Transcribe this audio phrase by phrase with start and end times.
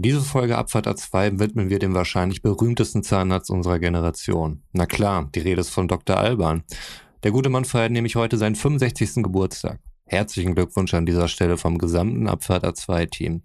[0.00, 4.62] Diese Folge Abfahrt A2 widmen wir dem wahrscheinlich berühmtesten Zahnarzt unserer Generation.
[4.70, 6.16] Na klar, die Rede ist von Dr.
[6.16, 6.62] Alban.
[7.24, 9.24] Der gute Mann feiert nämlich heute seinen 65.
[9.24, 9.80] Geburtstag.
[10.06, 13.42] Herzlichen Glückwunsch an dieser Stelle vom gesamten Abfahrt A2-Team.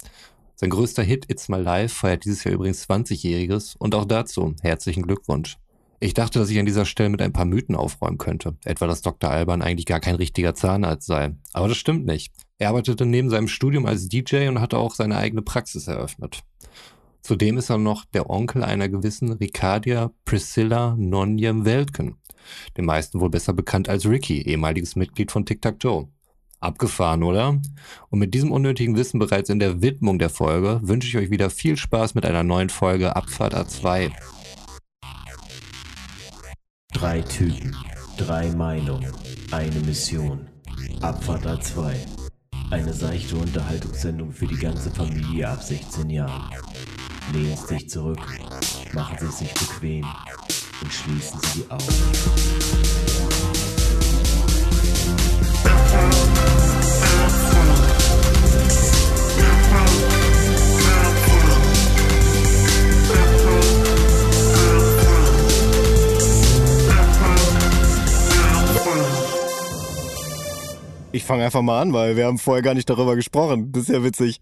[0.53, 5.01] Sein größter Hit It's My Life feiert dieses Jahr übrigens 20-jähriges und auch dazu herzlichen
[5.01, 5.57] Glückwunsch.
[5.99, 8.57] Ich dachte, dass ich an dieser Stelle mit ein paar Mythen aufräumen könnte.
[8.63, 9.31] Etwa, dass Dr.
[9.31, 11.31] Alban eigentlich gar kein richtiger Zahnarzt sei.
[11.51, 12.31] Aber das stimmt nicht.
[12.59, 16.43] Er arbeitete neben seinem Studium als DJ und hatte auch seine eigene Praxis eröffnet.
[17.21, 22.17] Zudem ist er noch der Onkel einer gewissen Ricardia Priscilla Nonjem Weltken.
[22.77, 26.09] Den meisten wohl besser bekannt als Ricky, ehemaliges Mitglied von Tic Tac Toe.
[26.59, 27.59] Abgefahren, oder?
[28.09, 31.49] Und mit diesem unnötigen Wissen bereits in der Widmung der Folge wünsche ich euch wieder
[31.49, 34.11] viel Spaß mit einer neuen Folge Abfahrt A2.
[36.93, 37.75] Drei Typen,
[38.17, 39.11] drei Meinungen,
[39.51, 40.47] eine Mission.
[41.01, 42.12] Abfahrt A2.
[42.73, 46.49] Eine seichte Unterhaltungssendung für die ganze Familie ab 16 Jahren.
[47.31, 48.17] Lehnen Sie sich zurück,
[48.93, 50.07] machen Sie sich bequem
[50.81, 53.12] und schließen Sie die Augen.
[71.15, 73.71] Ich fange einfach mal an, weil wir haben vorher gar nicht darüber gesprochen.
[73.71, 74.41] Das ist ja witzig.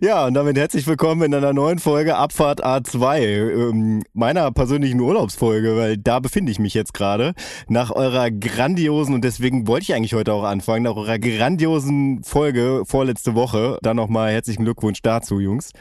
[0.00, 5.76] Ja, und damit herzlich willkommen in einer neuen Folge Abfahrt A2, ähm, meiner persönlichen Urlaubsfolge,
[5.76, 7.34] weil da befinde ich mich jetzt gerade.
[7.68, 12.84] Nach eurer grandiosen, und deswegen wollte ich eigentlich heute auch anfangen, nach eurer grandiosen Folge
[12.86, 15.72] vorletzte Woche, dann nochmal herzlichen Glückwunsch dazu, Jungs.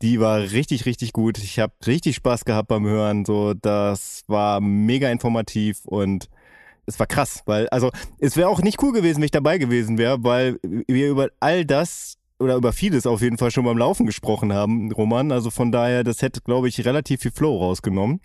[0.00, 1.36] Die war richtig, richtig gut.
[1.36, 3.26] Ich habe richtig Spaß gehabt beim Hören.
[3.26, 6.30] So, das war mega informativ und
[6.86, 9.98] es war krass, weil, also, es wäre auch nicht cool gewesen, wenn ich dabei gewesen
[9.98, 14.04] wäre, weil wir über all das oder über vieles auf jeden Fall schon beim Laufen
[14.04, 15.30] gesprochen haben, Roman.
[15.32, 18.20] Also von daher, das hätte, glaube ich, relativ viel Flow rausgenommen.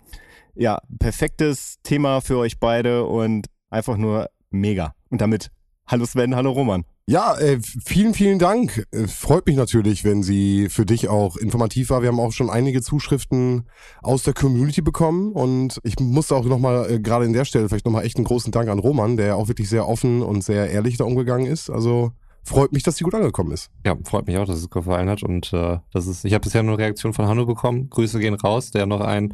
[0.54, 4.94] Ja, perfektes Thema für euch beide und einfach nur mega.
[5.08, 5.50] Und damit,
[5.86, 6.84] hallo Sven, hallo Roman.
[7.08, 8.86] Ja, äh, vielen, vielen Dank.
[8.90, 12.02] Äh, freut mich natürlich, wenn sie für dich auch informativ war.
[12.02, 13.64] Wir haben auch schon einige Zuschriften
[14.02, 17.86] aus der Community bekommen und ich musste auch nochmal, äh, gerade in der Stelle, vielleicht
[17.86, 20.98] nochmal echt einen großen Dank an Roman, der auch wirklich sehr offen und sehr ehrlich
[20.98, 21.70] da umgegangen ist.
[21.70, 22.12] Also
[22.44, 23.70] freut mich, dass sie gut angekommen ist.
[23.86, 26.62] Ja, freut mich auch, dass es gefallen hat und äh, das ist, ich habe bisher
[26.62, 27.88] nur eine Reaktion von Hanno bekommen.
[27.88, 29.32] Grüße gehen raus, der noch ein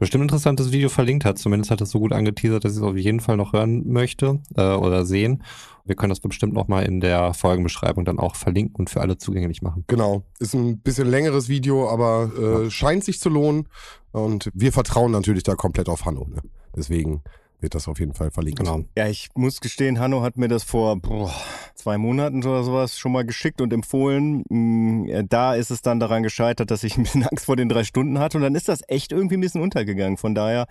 [0.00, 1.38] bestimmt interessantes Video verlinkt hat.
[1.38, 4.40] Zumindest hat es so gut angeteasert, dass ich es auf jeden Fall noch hören möchte
[4.56, 5.44] äh, oder sehen.
[5.84, 9.62] Wir können das bestimmt nochmal in der Folgenbeschreibung dann auch verlinken und für alle zugänglich
[9.62, 9.84] machen.
[9.86, 10.24] Genau.
[10.38, 12.70] Ist ein bisschen längeres Video, aber äh, ja.
[12.70, 13.68] scheint sich zu lohnen.
[14.12, 16.26] Und wir vertrauen natürlich da komplett auf Hanno.
[16.28, 16.42] Ne?
[16.74, 17.22] Deswegen
[17.62, 18.60] wird das auf jeden Fall verlinkt.
[18.60, 18.84] Genau.
[18.96, 21.34] Ja, ich muss gestehen, Hanno hat mir das vor boah,
[21.74, 24.44] zwei Monaten oder sowas schon mal geschickt und empfohlen.
[24.48, 27.84] Mm, da ist es dann daran gescheitert, dass ich ein bisschen Angst vor den drei
[27.84, 30.16] Stunden hatte und dann ist das echt irgendwie ein bisschen untergegangen.
[30.16, 30.66] Von daher,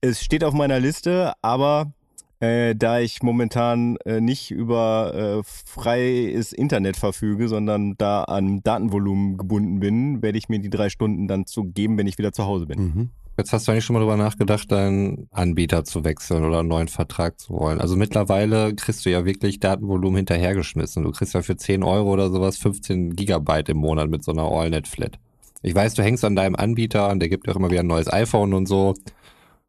[0.00, 1.92] es steht auf meiner Liste, aber
[2.40, 9.38] äh, da ich momentan äh, nicht über äh, freies Internet verfüge, sondern da an Datenvolumen
[9.38, 12.44] gebunden bin, werde ich mir die drei Stunden dann zu geben, wenn ich wieder zu
[12.44, 12.80] Hause bin.
[12.80, 13.10] Mhm.
[13.36, 16.86] Jetzt hast du eigentlich schon mal drüber nachgedacht, deinen Anbieter zu wechseln oder einen neuen
[16.86, 17.80] Vertrag zu wollen.
[17.80, 21.02] Also mittlerweile kriegst du ja wirklich Datenvolumen hinterhergeschmissen.
[21.02, 24.44] Du kriegst ja für 10 Euro oder sowas 15 Gigabyte im Monat mit so einer
[24.44, 25.18] AllNet-Flat.
[25.62, 27.88] Ich weiß, du hängst an deinem Anbieter und der gibt dir auch immer wieder ein
[27.88, 28.94] neues iPhone und so.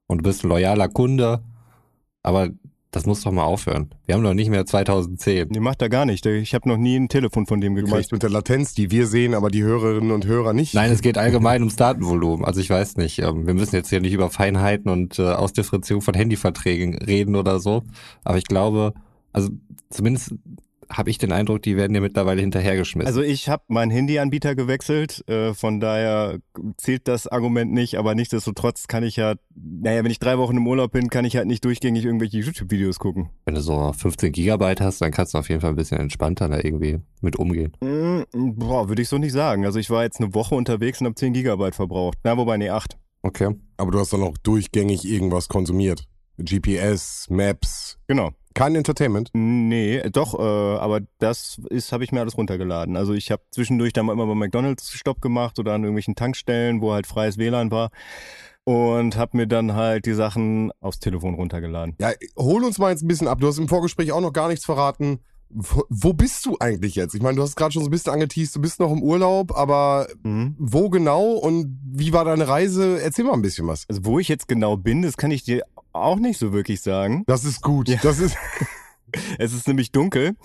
[0.06, 1.42] Und du bist ein loyaler Kunde.
[2.22, 2.50] Aber
[2.96, 3.90] das muss doch mal aufhören.
[4.06, 5.50] Wir haben doch nicht mehr 2010.
[5.50, 6.26] Nee, macht er gar nicht.
[6.26, 7.92] Ich habe noch nie ein Telefon von dem gekriegt.
[7.92, 10.74] Du meinst mit der Latenz, die wir sehen, aber die Hörerinnen und Hörer nicht?
[10.74, 12.46] Nein, es geht allgemein ums Datenvolumen.
[12.46, 13.20] Also ich weiß nicht.
[13.20, 17.60] Ähm, wir müssen jetzt hier nicht über Feinheiten und äh, Ausdifferenzierung von Handyverträgen reden oder
[17.60, 17.84] so.
[18.24, 18.94] Aber ich glaube,
[19.34, 19.50] also
[19.90, 20.34] zumindest
[20.90, 23.08] habe ich den Eindruck, die werden dir mittlerweile hinterhergeschmissen.
[23.08, 26.40] Also ich habe meinen Handyanbieter gewechselt, äh, von daher
[26.78, 30.68] zählt das Argument nicht, aber nichtsdestotrotz kann ich ja, naja, wenn ich drei Wochen im
[30.68, 33.30] Urlaub bin, kann ich halt nicht durchgängig irgendwelche YouTube-Videos gucken.
[33.46, 36.50] Wenn du so 15 Gigabyte hast, dann kannst du auf jeden Fall ein bisschen entspannter
[36.50, 37.76] da irgendwie mit umgehen.
[37.82, 39.66] Mm, boah, würde ich so nicht sagen.
[39.66, 42.18] Also ich war jetzt eine Woche unterwegs und habe 10 Gigabyte verbraucht.
[42.24, 42.98] Na, wobei, nee, 8.
[43.22, 43.56] Okay.
[43.78, 46.08] Aber du hast dann auch durchgängig irgendwas konsumiert.
[46.38, 47.98] GPS, Maps.
[48.08, 48.32] Genau.
[48.56, 49.30] Kein Entertainment?
[49.34, 52.96] Nee, doch, äh, aber das ist, habe ich mir alles runtergeladen.
[52.96, 56.94] Also ich habe zwischendurch dann immer bei McDonalds Stopp gemacht oder an irgendwelchen Tankstellen, wo
[56.94, 57.92] halt freies WLAN war
[58.64, 61.96] und habe mir dann halt die Sachen aufs Telefon runtergeladen.
[62.00, 63.40] Ja, hol uns mal jetzt ein bisschen ab.
[63.42, 65.20] Du hast im Vorgespräch auch noch gar nichts verraten.
[65.50, 67.14] Wo, wo bist du eigentlich jetzt?
[67.14, 69.56] Ich meine, du hast gerade schon so ein bisschen angeteased, du bist noch im Urlaub,
[69.56, 70.56] aber mhm.
[70.58, 73.02] wo genau und wie war deine Reise?
[73.02, 73.86] Erzähl mal ein bisschen was.
[73.88, 75.64] Also wo ich jetzt genau bin, das kann ich dir
[75.96, 77.24] auch nicht so wirklich sagen.
[77.28, 77.90] Das ist gut.
[77.90, 77.98] Ja.
[78.02, 78.38] Das ist
[79.38, 80.36] es ist nämlich dunkel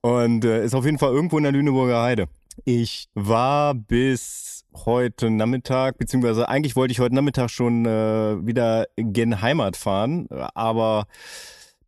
[0.00, 2.28] und äh, ist auf jeden Fall irgendwo in der Lüneburger Heide.
[2.64, 9.40] Ich war bis heute Nachmittag, beziehungsweise eigentlich wollte ich heute Nachmittag schon äh, wieder gen
[9.40, 11.06] Heimat fahren, aber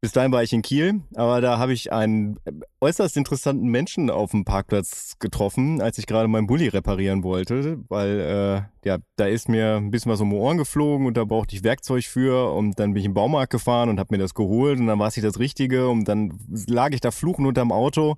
[0.01, 2.39] bis dahin war ich in Kiel, aber da habe ich einen
[2.81, 8.21] äußerst interessanten Menschen auf dem Parkplatz getroffen, als ich gerade meinen Bulli reparieren wollte, weil
[8.21, 11.57] äh, ja, da ist mir ein bisschen was um die Ohren geflogen und da brauchte
[11.57, 14.79] ich Werkzeug für und dann bin ich im Baumarkt gefahren und habe mir das geholt
[14.79, 18.17] und dann war es nicht das Richtige und dann lag ich da fluchen unterm Auto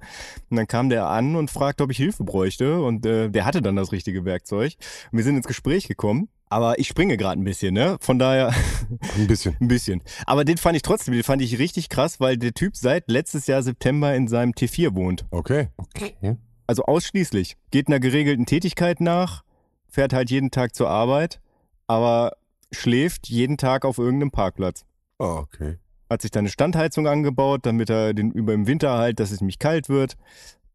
[0.51, 3.63] und dann kam der an und fragte, ob ich Hilfe bräuchte und äh, der hatte
[3.63, 4.75] dann das richtige Werkzeug.
[5.11, 7.97] Und wir sind ins Gespräch gekommen aber ich springe gerade ein bisschen, ne?
[8.01, 8.53] Von daher.
[9.17, 9.57] Ein bisschen.
[9.61, 10.03] ein bisschen.
[10.27, 13.47] Aber den fand ich trotzdem, den fand ich richtig krass, weil der Typ seit letztes
[13.47, 15.25] Jahr September in seinem T4 wohnt.
[15.31, 15.69] Okay.
[15.77, 16.37] Okay.
[16.67, 17.57] Also ausschließlich.
[17.71, 19.45] Geht einer geregelten Tätigkeit nach,
[19.89, 21.41] fährt halt jeden Tag zur Arbeit,
[21.87, 22.33] aber
[22.73, 24.85] schläft jeden Tag auf irgendeinem Parkplatz.
[25.19, 25.79] Ah, okay.
[26.09, 29.41] Hat sich da eine Standheizung angebaut, damit er den über im Winter halt, dass es
[29.41, 30.17] nicht kalt wird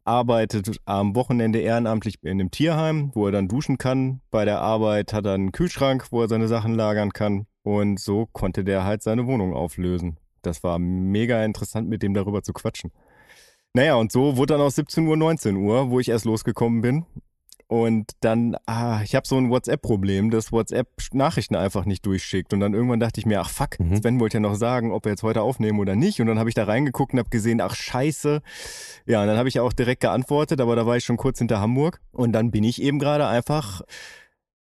[0.06, 4.22] arbeitet am Wochenende ehrenamtlich in einem Tierheim, wo er dann duschen kann.
[4.32, 7.48] Bei der Arbeit hat er einen Kühlschrank, wo er seine Sachen lagern kann.
[7.64, 10.18] Und so konnte der halt seine Wohnung auflösen.
[10.44, 12.92] Das war mega interessant, mit dem darüber zu quatschen.
[13.74, 17.06] Naja, und so wurde dann aus 17 Uhr 19 Uhr, wo ich erst losgekommen bin.
[17.68, 22.54] Und dann, ah, ich habe so ein WhatsApp-Problem, dass WhatsApp Nachrichten einfach nicht durchschickt.
[22.54, 23.98] Und dann irgendwann dachte ich mir, ach fuck, Mhm.
[23.98, 26.22] Sven wollte ja noch sagen, ob wir jetzt heute aufnehmen oder nicht.
[26.22, 28.42] Und dann habe ich da reingeguckt und habe gesehen, ach scheiße.
[29.08, 31.60] Ja, und dann habe ich auch direkt geantwortet, aber da war ich schon kurz hinter
[31.60, 32.00] Hamburg.
[32.12, 33.82] Und dann bin ich eben gerade einfach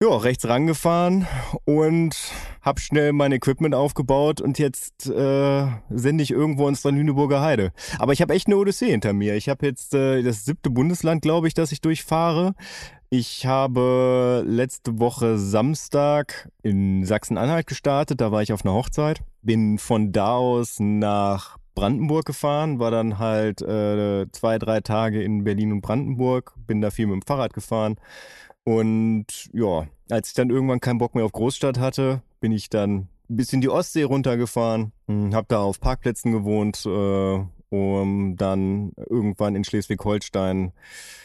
[0.01, 1.27] ja, rechts rangefahren
[1.65, 2.17] und
[2.61, 7.71] hab schnell mein Equipment aufgebaut und jetzt äh, sende ich irgendwo ins Lüneburger Heide.
[7.99, 9.35] Aber ich habe echt eine Odyssee hinter mir.
[9.35, 12.55] Ich habe jetzt äh, das siebte Bundesland, glaube ich, das ich durchfahre.
[13.11, 19.21] Ich habe letzte Woche Samstag in Sachsen-Anhalt gestartet, da war ich auf einer Hochzeit.
[19.43, 25.43] Bin von da aus nach Brandenburg gefahren, war dann halt äh, zwei, drei Tage in
[25.43, 27.97] Berlin und Brandenburg, bin da viel mit dem Fahrrad gefahren.
[28.63, 33.07] Und ja, als ich dann irgendwann keinen Bock mehr auf Großstadt hatte, bin ich dann
[33.29, 39.55] ein bisschen die Ostsee runtergefahren, hm, hab da auf Parkplätzen gewohnt, äh, um dann irgendwann
[39.55, 40.73] in Schleswig-Holstein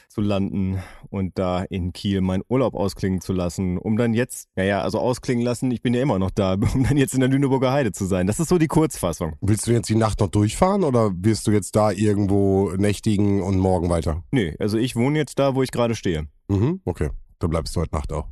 [0.08, 0.80] zu landen
[1.10, 5.44] und da in Kiel meinen Urlaub ausklingen zu lassen, um dann jetzt, naja, also ausklingen
[5.44, 8.06] lassen, ich bin ja immer noch da, um dann jetzt in der Lüneburger Heide zu
[8.06, 8.26] sein.
[8.26, 9.34] Das ist so die Kurzfassung.
[9.42, 13.58] Willst du jetzt die Nacht noch durchfahren oder wirst du jetzt da irgendwo nächtigen und
[13.58, 14.22] morgen weiter?
[14.30, 16.28] Nee, also ich wohne jetzt da, wo ich gerade stehe.
[16.48, 17.10] Mhm, okay.
[17.38, 18.28] Da bleibst du heute Nacht auch.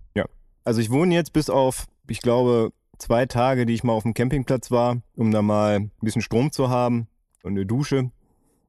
[0.64, 4.14] Also ich wohne jetzt bis auf, ich glaube, zwei Tage, die ich mal auf dem
[4.14, 7.06] Campingplatz war, um da mal ein bisschen Strom zu haben
[7.42, 8.10] und eine Dusche.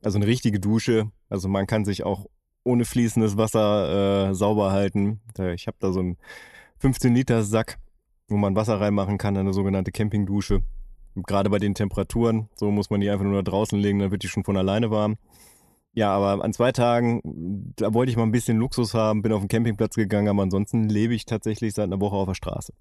[0.01, 1.09] Also eine richtige Dusche.
[1.29, 2.25] Also man kann sich auch
[2.63, 5.21] ohne fließendes Wasser äh, sauber halten.
[5.53, 6.17] Ich habe da so einen
[6.79, 7.77] 15 Liter Sack,
[8.27, 10.61] wo man Wasser reinmachen kann, eine sogenannte Campingdusche.
[11.15, 14.27] Gerade bei den Temperaturen, so muss man die einfach nur draußen legen, dann wird die
[14.27, 15.17] schon von alleine warm.
[15.95, 17.21] Ja, aber an zwei Tagen,
[17.77, 20.89] da wollte ich mal ein bisschen Luxus haben, bin auf den Campingplatz gegangen, aber ansonsten
[20.89, 22.73] lebe ich tatsächlich seit einer Woche auf der Straße.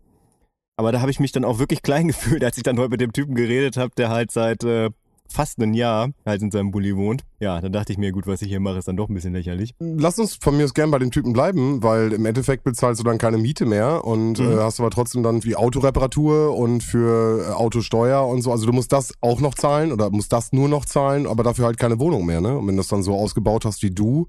[0.76, 3.00] Aber da habe ich mich dann auch wirklich klein gefühlt, als ich dann heute mit
[3.00, 4.90] dem Typen geredet habe, der halt seit äh,
[5.34, 7.22] fast einem Jahr halt in seinem Bulli wohnt.
[7.40, 9.34] Ja, dann dachte ich mir, gut, was ich hier mache, ist dann doch ein bisschen
[9.34, 9.74] lächerlich.
[9.80, 13.04] Lass uns von mir aus gern bei dem Typen bleiben, weil im Endeffekt bezahlst du
[13.04, 14.52] dann keine Miete mehr und Mhm.
[14.52, 18.50] äh, hast aber trotzdem dann für die Autoreparatur und für äh, Autosteuer und so.
[18.52, 21.66] Also du musst das auch noch zahlen oder musst das nur noch zahlen, aber dafür
[21.66, 22.40] halt keine Wohnung mehr.
[22.40, 22.56] Ne?
[22.56, 24.28] Und wenn du das dann so ausgebaut hast wie du,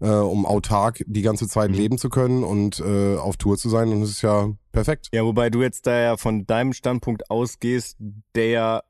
[0.00, 1.76] äh, um autark die ganze Zeit Mhm.
[1.76, 5.08] leben zu können und äh, auf Tour zu sein, dann ist es ja perfekt.
[5.12, 7.96] Ja, wobei du jetzt da ja von deinem Standpunkt ausgehst,
[8.34, 8.82] der ja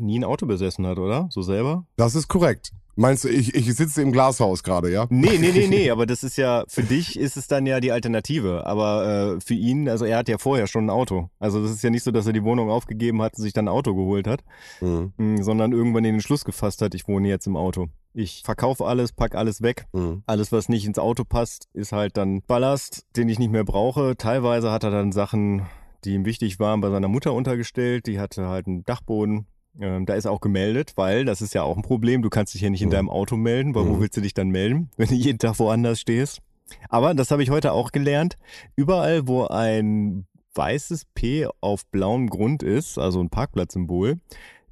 [0.00, 1.28] nie ein Auto besessen hat, oder?
[1.30, 1.86] So selber?
[1.96, 2.70] Das ist korrekt.
[2.96, 5.06] Meinst du, ich, ich sitze im Glashaus gerade, ja?
[5.08, 7.92] Nee, nee, nee, nee, aber das ist ja, für dich ist es dann ja die
[7.92, 8.66] Alternative.
[8.66, 11.30] Aber äh, für ihn, also er hat ja vorher schon ein Auto.
[11.38, 13.66] Also das ist ja nicht so, dass er die Wohnung aufgegeben hat und sich dann
[13.66, 14.42] ein Auto geholt hat,
[14.82, 15.12] Mhm.
[15.16, 17.86] mh, sondern irgendwann den Entschluss gefasst hat, ich wohne jetzt im Auto.
[18.12, 19.86] Ich verkaufe alles, pack alles weg.
[19.92, 20.22] Mhm.
[20.26, 24.16] Alles, was nicht ins Auto passt, ist halt dann Ballast, den ich nicht mehr brauche.
[24.18, 25.62] Teilweise hat er dann Sachen,
[26.04, 28.06] die ihm wichtig waren, bei seiner Mutter untergestellt.
[28.06, 29.46] Die hatte halt einen Dachboden.
[29.78, 32.22] Ähm, da ist auch gemeldet, weil das ist ja auch ein Problem.
[32.22, 32.92] Du kannst dich ja nicht in Mhm.
[32.92, 34.00] deinem Auto melden, weil wo Mhm.
[34.00, 36.40] willst du dich dann melden, wenn du jeden Tag woanders stehst?
[36.88, 38.36] Aber das habe ich heute auch gelernt.
[38.76, 44.18] Überall, wo ein weißes P auf blauem Grund ist, also ein Parkplatzsymbol,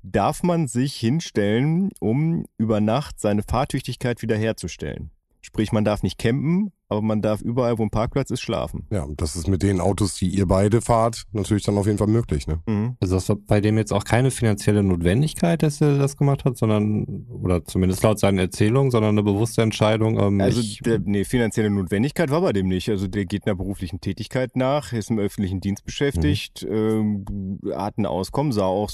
[0.02, 5.11] darf man sich hinstellen, um über Nacht seine Fahrtüchtigkeit wiederherzustellen.
[5.40, 8.87] Sprich, man darf nicht campen, aber man darf überall, wo ein Parkplatz ist, schlafen.
[8.90, 12.07] Ja, das ist mit den Autos, die ihr beide fahrt, natürlich dann auf jeden Fall
[12.07, 12.61] möglich, ne?
[12.66, 12.97] Mhm.
[13.00, 16.57] Also das war bei dem jetzt auch keine finanzielle Notwendigkeit, dass er das gemacht hat,
[16.57, 20.18] sondern, oder zumindest laut seinen Erzählungen, sondern eine bewusste Entscheidung.
[20.18, 22.88] Ähm, Also, ich, der, nee, finanzielle Notwendigkeit war bei dem nicht.
[22.88, 28.07] Also, der geht einer beruflichen Tätigkeit nach, ist im öffentlichen Dienst beschäftigt, ähm, hat ein
[28.07, 28.90] Auskommen, sah auch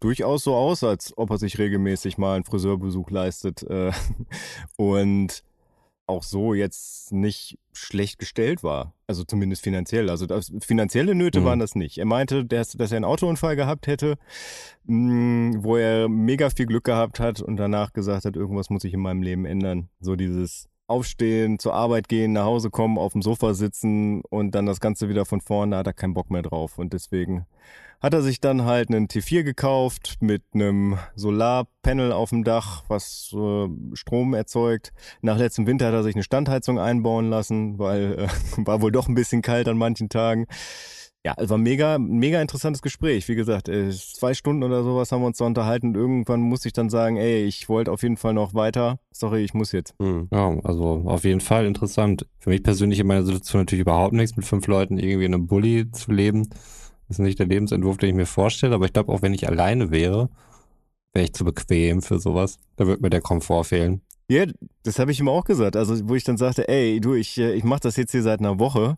[0.00, 3.62] durchaus so aus, als ob er sich regelmäßig mal einen Friseurbesuch leistet.
[3.62, 3.92] Äh,
[4.76, 5.42] und
[6.06, 8.94] auch so jetzt nicht schlecht gestellt war.
[9.06, 10.08] Also zumindest finanziell.
[10.08, 11.44] Also das, finanzielle Nöte Mhm.
[11.44, 11.98] waren das nicht.
[11.98, 14.16] Er meinte, dass, dass er einen Autounfall gehabt hätte,
[14.84, 18.94] mh, wo er mega viel Glück gehabt hat und danach gesagt hat, irgendwas muss sich
[18.94, 19.88] in meinem Leben ändern.
[20.00, 24.66] So dieses Aufstehen, zur Arbeit gehen, nach Hause kommen, auf dem Sofa sitzen und dann
[24.66, 26.78] das Ganze wieder von vorne, da hat er keinen Bock mehr drauf.
[26.78, 27.46] Und deswegen
[28.00, 33.34] hat er sich dann halt einen T4 gekauft mit einem Solarpanel auf dem Dach, was
[33.34, 34.92] äh, Strom erzeugt.
[35.22, 38.28] Nach letztem Winter hat er sich eine Standheizung einbauen lassen, weil äh,
[38.66, 40.46] war wohl doch ein bisschen kalt an manchen Tagen.
[41.26, 43.26] Ja, es war mega, mega interessantes Gespräch.
[43.26, 45.88] Wie gesagt, äh, zwei Stunden oder sowas haben wir uns da unterhalten.
[45.88, 49.00] Und irgendwann musste ich dann sagen, ey, ich wollte auf jeden Fall noch weiter.
[49.10, 49.96] Sorry, ich muss jetzt.
[49.98, 50.28] Hm.
[50.30, 52.28] Ja, also auf jeden Fall interessant.
[52.38, 55.48] Für mich persönlich in meiner Situation natürlich überhaupt nichts, mit fünf Leuten irgendwie in einem
[55.48, 56.48] Bulli zu leben.
[57.08, 59.48] Das ist nicht der Lebensentwurf, den ich mir vorstelle, aber ich glaube, auch wenn ich
[59.48, 60.30] alleine wäre,
[61.12, 62.60] wäre ich zu bequem für sowas.
[62.76, 64.00] Da würde mir der Komfort fehlen.
[64.30, 64.44] Ja,
[64.84, 65.74] das habe ich ihm auch gesagt.
[65.74, 68.38] Also, wo ich dann sagte, ey, du, ich, äh, ich mache das jetzt hier seit
[68.38, 68.96] einer Woche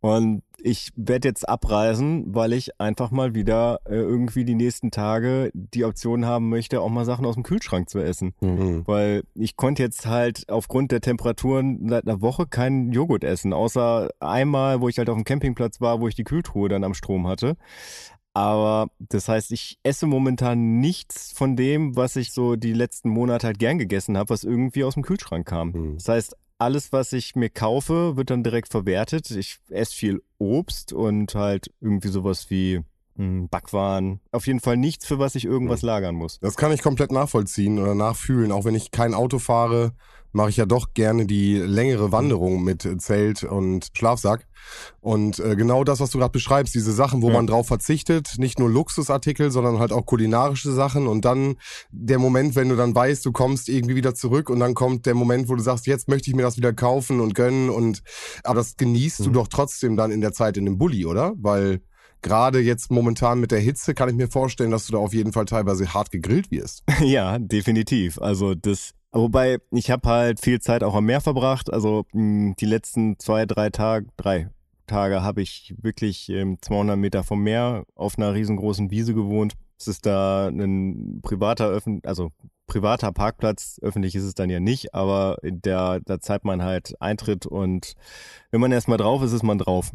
[0.00, 5.50] und ich werde jetzt abreisen, weil ich einfach mal wieder äh, irgendwie die nächsten Tage
[5.54, 8.34] die Option haben möchte, auch mal Sachen aus dem Kühlschrank zu essen.
[8.40, 8.86] Hm.
[8.86, 14.10] Weil ich konnte jetzt halt aufgrund der Temperaturen seit einer Woche keinen Joghurt essen, außer
[14.20, 17.26] einmal, wo ich halt auf dem Campingplatz war, wo ich die Kühltruhe dann am Strom
[17.26, 17.56] hatte.
[18.32, 23.48] Aber das heißt, ich esse momentan nichts von dem, was ich so die letzten Monate
[23.48, 25.74] halt gern gegessen habe, was irgendwie aus dem Kühlschrank kam.
[25.74, 25.94] Hm.
[25.96, 29.30] Das heißt, alles, was ich mir kaufe, wird dann direkt verwertet.
[29.30, 32.82] Ich esse viel Obst und halt irgendwie sowas wie
[33.50, 34.20] Backwaren.
[34.32, 36.38] Auf jeden Fall nichts, für was ich irgendwas lagern muss.
[36.40, 38.52] Das kann ich komplett nachvollziehen oder nachfühlen.
[38.52, 39.92] Auch wenn ich kein Auto fahre,
[40.32, 44.46] mache ich ja doch gerne die längere Wanderung mit Zelt und Schlafsack.
[45.00, 47.32] Und äh, genau das, was du gerade beschreibst, diese Sachen, wo Ja.
[47.34, 51.08] man drauf verzichtet, nicht nur Luxusartikel, sondern halt auch kulinarische Sachen.
[51.08, 51.56] Und dann
[51.90, 55.14] der Moment, wenn du dann weißt, du kommst irgendwie wieder zurück und dann kommt der
[55.14, 57.68] Moment, wo du sagst, jetzt möchte ich mir das wieder kaufen und gönnen.
[57.68, 58.02] Und
[58.44, 59.34] aber das genießt du Mhm.
[59.34, 61.32] doch trotzdem dann in der Zeit in dem Bulli, oder?
[61.38, 61.80] Weil
[62.22, 65.32] gerade jetzt momentan mit der Hitze kann ich mir vorstellen, dass du da auf jeden
[65.32, 66.84] Fall teilweise hart gegrillt wirst.
[67.00, 68.20] Ja, definitiv.
[68.20, 71.72] Also das, wobei ich habe halt viel Zeit auch am Meer verbracht.
[71.72, 74.50] Also mh, die letzten zwei, drei Tage, drei
[74.86, 79.54] Tage habe ich wirklich ähm, 200 Meter vom Meer auf einer riesengroßen Wiese gewohnt.
[79.78, 82.32] Es ist da ein privater, öffn also
[82.66, 83.78] privater Parkplatz.
[83.82, 87.94] Öffentlich ist es dann ja nicht, aber der, da zahlt man halt Eintritt und
[88.50, 89.92] wenn man erstmal drauf ist, ist man drauf.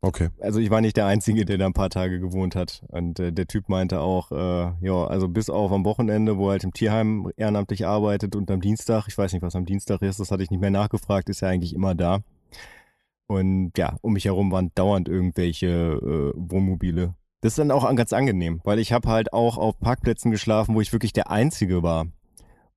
[0.00, 0.28] Okay.
[0.40, 2.82] Also ich war nicht der Einzige, der da ein paar Tage gewohnt hat.
[2.88, 6.52] Und äh, der Typ meinte auch, äh, ja, also bis auf am Wochenende, wo er
[6.52, 10.20] halt im Tierheim ehrenamtlich arbeitet und am Dienstag, ich weiß nicht, was am Dienstag ist,
[10.20, 12.20] das hatte ich nicht mehr nachgefragt, ist er eigentlich immer da.
[13.26, 17.14] Und ja, um mich herum waren dauernd irgendwelche äh, Wohnmobile.
[17.42, 20.80] Das ist dann auch ganz angenehm, weil ich habe halt auch auf Parkplätzen geschlafen, wo
[20.80, 22.06] ich wirklich der Einzige war.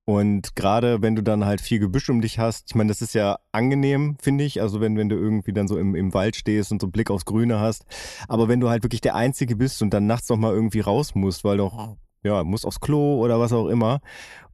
[0.06, 3.14] Und gerade wenn du dann halt viel Gebüsch um dich hast, ich meine, das ist
[3.14, 4.60] ja angenehm, finde ich.
[4.60, 7.10] Also wenn, wenn du irgendwie dann so im, im Wald stehst und so einen Blick
[7.10, 7.86] aufs Grüne hast.
[8.28, 11.14] Aber wenn du halt wirklich der Einzige bist und dann nachts noch mal irgendwie raus
[11.14, 14.00] musst, weil doch, ja, musst aufs Klo oder was auch immer.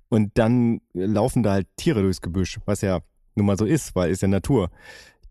[0.09, 3.01] Und dann laufen da halt Tiere durchs Gebüsch, was ja
[3.35, 4.71] nun mal so ist, weil ist ja Natur.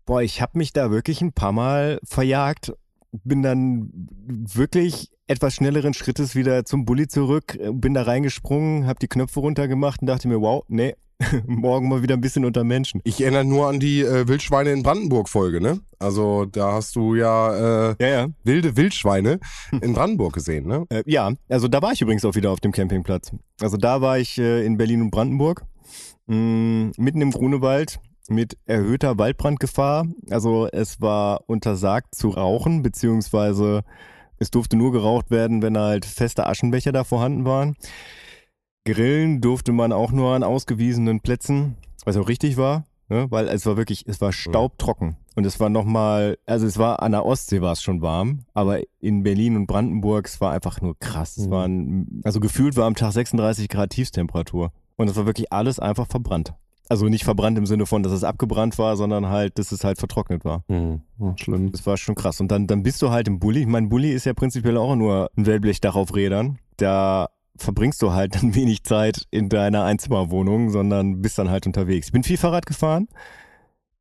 [0.04, 2.72] Boah, ich habe mich da wirklich ein paar Mal verjagt,
[3.12, 3.90] bin dann
[4.26, 9.40] wirklich etwas schnelleren Schrittes wieder zum Bulli zurück, äh, bin da reingesprungen, habe die Knöpfe
[9.40, 10.94] runtergemacht und dachte mir, wow, nee,
[11.46, 13.00] morgen mal wieder ein bisschen unter Menschen.
[13.04, 15.80] Ich erinnere nur an die äh, Wildschweine in Brandenburg-Folge, ne?
[15.98, 18.28] Also da hast du ja äh, Ja, ja.
[18.42, 19.38] wilde Wildschweine
[19.82, 20.86] in Brandenburg gesehen, ne?
[20.88, 23.32] Äh, ja, also da war ich übrigens auch wieder auf dem Campingplatz.
[23.60, 25.62] Also da war ich äh, in Berlin und Brandenburg,
[26.26, 30.06] mh, mitten im Grunewald mit erhöhter Waldbrandgefahr.
[30.30, 33.82] Also es war untersagt zu rauchen, beziehungsweise
[34.40, 37.76] es durfte nur geraucht werden, wenn halt feste Aschenbecher da vorhanden waren.
[38.84, 43.26] Grillen durfte man auch nur an ausgewiesenen Plätzen, was auch richtig war, ne?
[43.30, 45.16] weil es war wirklich, es war staubtrocken.
[45.36, 48.80] Und es war nochmal, also es war an der Ostsee war es schon warm, aber
[48.98, 51.36] in Berlin und Brandenburg, es war einfach nur krass.
[51.36, 51.50] Es Mhm.
[51.50, 54.72] waren, also gefühlt war am Tag 36 Grad Tiefstemperatur.
[54.96, 56.52] Und es war wirklich alles einfach verbrannt.
[56.90, 59.98] Also nicht verbrannt im Sinne von, dass es abgebrannt war, sondern halt, dass es halt
[59.98, 60.64] vertrocknet war.
[60.68, 61.70] Hm, oh, schlimm.
[61.70, 62.40] Das war schon krass.
[62.40, 63.60] Und dann, dann bist du halt im Bulli.
[63.60, 66.58] Ich meine, Bulli ist ja prinzipiell auch nur ein Wellblechdach auf Rädern.
[66.78, 72.08] Da verbringst du halt dann wenig Zeit in deiner Einzimmerwohnung, sondern bist dann halt unterwegs.
[72.08, 73.06] Ich bin viel Fahrrad gefahren.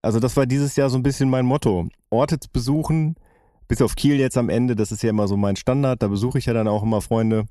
[0.01, 1.89] Also das war dieses Jahr so ein bisschen mein Motto.
[2.09, 3.17] Orte zu besuchen,
[3.67, 6.39] bis auf Kiel jetzt am Ende, das ist ja immer so mein Standard, da besuche
[6.39, 7.45] ich ja dann auch immer Freunde.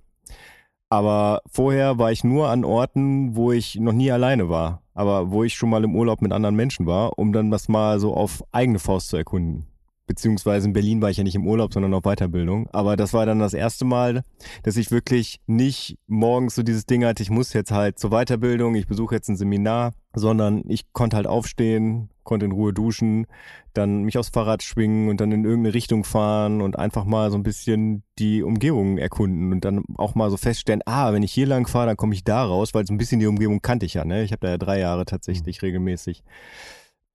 [0.91, 5.45] Aber vorher war ich nur an Orten, wo ich noch nie alleine war, aber wo
[5.45, 8.43] ich schon mal im Urlaub mit anderen Menschen war, um dann das mal so auf
[8.51, 9.69] eigene Faust zu erkunden.
[10.09, 12.69] Beziehungsweise in Berlin war ich ja nicht im Urlaub, sondern auf Weiterbildung.
[12.73, 14.25] Aber das war dann das erste Mal,
[14.65, 18.75] dass ich wirklich nicht morgens so dieses Ding hatte, ich muss jetzt halt zur Weiterbildung,
[18.75, 23.27] ich besuche jetzt ein Seminar, sondern ich konnte halt aufstehen, konnte in Ruhe duschen,
[23.73, 27.39] dann mich aufs Fahrrad schwingen und dann in irgendeine Richtung fahren und einfach mal so
[27.39, 31.47] ein bisschen die Umgebung erkunden und dann auch mal so feststellen, ah, wenn ich hier
[31.47, 33.95] lang fahre, dann komme ich da raus, weil so ein bisschen die Umgebung kannte ich
[33.95, 34.25] ja, ne?
[34.25, 36.23] Ich habe da ja drei Jahre tatsächlich regelmäßig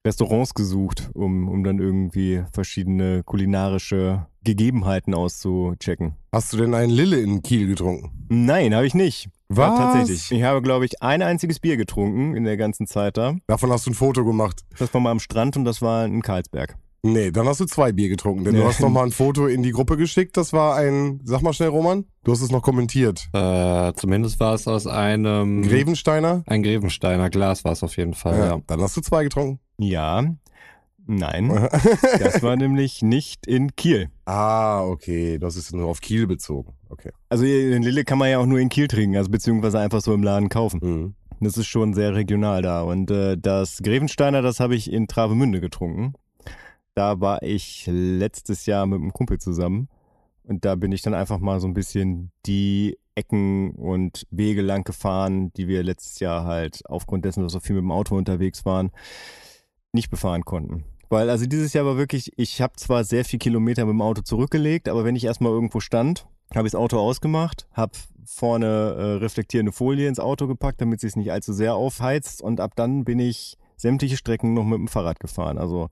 [0.06, 6.16] Restaurants gesucht, um, um dann irgendwie verschiedene kulinarische Gegebenheiten auszuchecken.
[6.34, 8.12] Hast du denn einen Lille in Kiel getrunken?
[8.28, 9.30] Nein, habe ich nicht.
[9.48, 9.80] Was?
[9.80, 10.32] Ja, tatsächlich.
[10.32, 13.36] Ich habe, glaube ich, ein einziges Bier getrunken in der ganzen Zeit da.
[13.48, 14.62] Davon hast du ein Foto gemacht.
[14.78, 16.76] Das war mal am Strand und das war in Karlsberg.
[17.06, 18.62] Nee, dann hast du zwei Bier getrunken, denn Ja.
[18.62, 20.38] du hast noch mal ein Foto in die Gruppe geschickt.
[20.38, 22.06] Das war ein, sag mal schnell, Roman.
[22.24, 23.28] Du hast es noch kommentiert.
[23.34, 26.44] Äh, zumindest war es aus einem Grevensteiner?
[26.48, 28.62] ein Grevensteiner Glas war es auf jeden Fall, ja.
[28.68, 29.60] Dann hast du zwei getrunken.
[29.78, 30.24] Ja.
[31.06, 31.50] Nein,
[32.20, 34.10] das war nämlich nicht in Kiel.
[34.24, 35.38] ah, okay.
[35.40, 36.72] Das ist nur auf Kiel bezogen.
[36.88, 37.12] Okay.
[37.28, 40.14] Also den Lille kann man ja auch nur in Kiel trinken, also beziehungsweise einfach so
[40.14, 40.80] im Laden kaufen.
[40.82, 41.16] Mhm.
[41.42, 42.84] Das ist schon sehr regional da.
[42.84, 46.14] Und äh, das Grevensteiner, das habe ich in Travemünde getrunken.
[46.96, 49.90] Da war ich letztes Jahr mit einem Kumpel zusammen.
[50.44, 54.84] Und da bin ich dann einfach mal so ein bisschen die Ecken und Wege lang
[54.84, 58.18] gefahren, die wir letztes Jahr halt aufgrund dessen, dass wir so viel mit dem Auto
[58.18, 58.92] unterwegs waren,
[59.92, 60.84] nicht befahren konnten.
[61.10, 64.22] Weil also dieses Jahr war wirklich, ich habe zwar sehr viel Kilometer mit dem Auto
[64.24, 67.94] zurückgelegt, aber wenn ich erstmal irgendwo stand, habe ich das Auto ausgemacht, habe
[68.26, 72.72] vorne äh, reflektierende Folie ins Auto gepackt, damit es nicht allzu sehr aufheizt und ab
[72.76, 75.58] dann bin ich sämtliche Strecken noch mit dem Fahrrad gefahren.
[75.58, 75.90] Also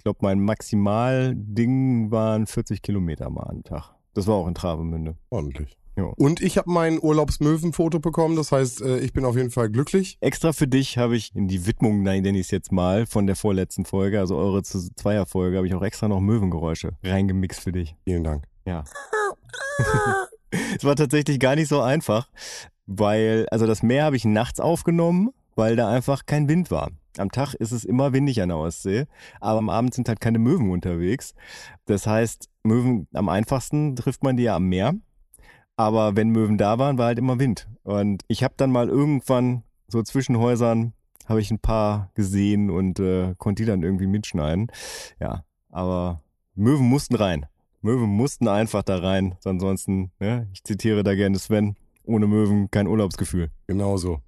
[0.00, 3.94] ich glaube, mein Maximalding waren 40 Kilometer mal am Tag.
[4.14, 5.14] Das war auch in Travemünde.
[5.28, 5.76] Ordentlich.
[5.94, 6.04] Ja.
[6.16, 8.34] Und ich habe mein Urlaubsmöwenfoto bekommen.
[8.34, 10.16] Das heißt, äh, ich bin auf jeden Fall glücklich.
[10.22, 13.26] Extra für dich habe ich in die Widmung, nein, nenne ich es jetzt mal, von
[13.26, 17.94] der vorletzten Folge, also eure Zweierfolge, habe ich auch extra noch Möwengeräusche reingemixt für dich.
[18.04, 18.44] Vielen Dank.
[18.64, 18.84] Ja.
[20.78, 22.30] es war tatsächlich gar nicht so einfach,
[22.86, 26.90] weil, also das Meer habe ich nachts aufgenommen, weil da einfach kein Wind war.
[27.18, 29.06] Am Tag ist es immer windig an der Ostsee,
[29.40, 31.34] aber am Abend sind halt keine Möwen unterwegs.
[31.86, 34.94] Das heißt, Möwen am einfachsten trifft man die ja am Meer.
[35.76, 37.68] Aber wenn Möwen da waren, war halt immer Wind.
[37.82, 40.92] Und ich habe dann mal irgendwann so zwischen Häusern
[41.30, 44.70] habe ich ein paar gesehen und äh, konnte die dann irgendwie mitschneiden.
[45.20, 46.22] Ja, aber
[46.54, 47.46] Möwen mussten rein.
[47.82, 49.36] Möwen mussten einfach da rein.
[49.44, 53.50] Ansonsten, ja, ich zitiere da gerne Sven, ohne Möwen kein Urlaubsgefühl.
[53.68, 54.20] Genauso.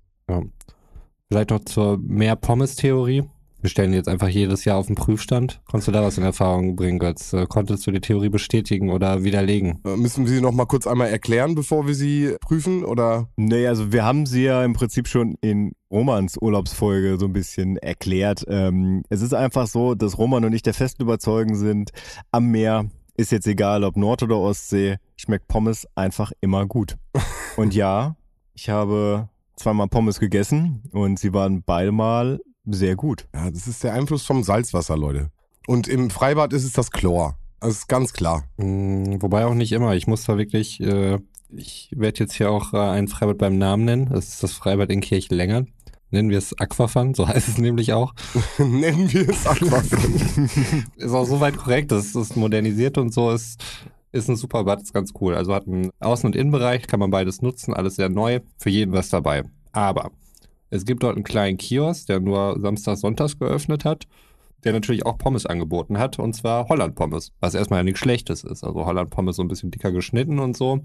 [1.33, 3.23] Vielleicht noch zur Mehr-Pommes-Theorie.
[3.63, 5.63] Wir stellen die jetzt einfach jedes Jahr auf den Prüfstand.
[5.65, 7.33] Konntest du da was in Erfahrung bringen, Götz?
[7.33, 9.81] Äh, Konntest du die Theorie bestätigen oder widerlegen?
[9.87, 12.85] Äh, Müssen wir sie noch mal kurz einmal erklären, bevor wir sie prüfen?
[12.85, 13.31] Oder?
[13.37, 17.79] Nee, also wir haben sie ja im Prinzip schon in Romans Urlaubsfolge so ein bisschen
[17.79, 18.45] erklärt.
[18.47, 21.93] Ähm, es ist einfach so, dass Roman und ich der festen Überzeugung sind,
[22.31, 26.99] am Meer ist jetzt egal, ob Nord- oder Ostsee, schmeckt Pommes einfach immer gut.
[27.57, 28.17] Und ja,
[28.53, 29.31] ich habe
[29.63, 33.29] zweimal Pommes gegessen und sie waren beide mal sehr gut.
[33.35, 35.31] Ja, das ist der Einfluss vom Salzwasser, Leute.
[35.67, 37.37] Und im Freibad ist es das Chlor.
[37.61, 38.45] Das ist ganz klar.
[38.57, 39.95] Mm, Wobei auch nicht immer.
[39.95, 41.19] Ich muss da wirklich, äh,
[41.51, 44.09] ich werde jetzt hier auch äh, ein Freibad beim Namen nennen.
[44.11, 45.69] Das ist das Freibad in Kirchlengern.
[46.11, 48.15] Nennen wir es Aquafan, so heißt es nämlich auch.
[48.59, 50.51] Nennen wir es Aquafin.
[50.97, 53.63] Ist auch soweit korrekt, das ist modernisiert und so ist,
[54.13, 55.35] ist ein super Bad, ist ganz cool.
[55.35, 58.93] Also hat einen Außen- und Innenbereich, kann man beides nutzen, alles sehr neu, für jeden
[58.93, 59.43] was dabei.
[59.73, 60.13] Aber
[60.71, 64.07] es gibt dort einen kleinen Kiosk, der nur samstags, sonntags geöffnet hat,
[64.65, 68.63] der natürlich auch Pommes angeboten hat, und zwar Holland-Pommes, was erstmal ja nichts Schlechtes ist.
[68.63, 70.81] Also Holland-Pommes so ein bisschen dicker geschnitten und so.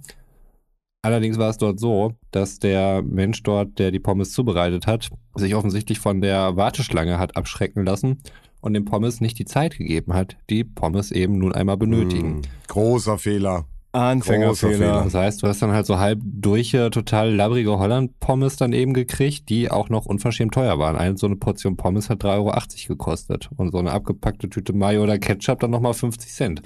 [1.08, 5.56] Allerdings war es dort so, dass der Mensch dort, der die Pommes zubereitet hat, sich
[5.56, 8.20] offensichtlich von der Warteschlange hat abschrecken lassen
[8.60, 12.34] und dem Pommes nicht die Zeit gegeben hat, die Pommes eben nun einmal benötigen.
[12.34, 13.64] Hm, großer Fehler.
[13.98, 14.78] Anfängerfehler.
[14.78, 15.04] Fehler.
[15.04, 19.50] Das heißt, du hast dann halt so halb durche, total labbrige Holland-Pommes dann eben gekriegt,
[19.50, 20.96] die auch noch unverschämt teuer waren.
[20.96, 22.54] Eine so eine Portion Pommes hat 3,80 Euro
[22.88, 23.50] gekostet.
[23.58, 26.62] Und so eine abgepackte Tüte Mayo oder Ketchup dann nochmal 50 Cent.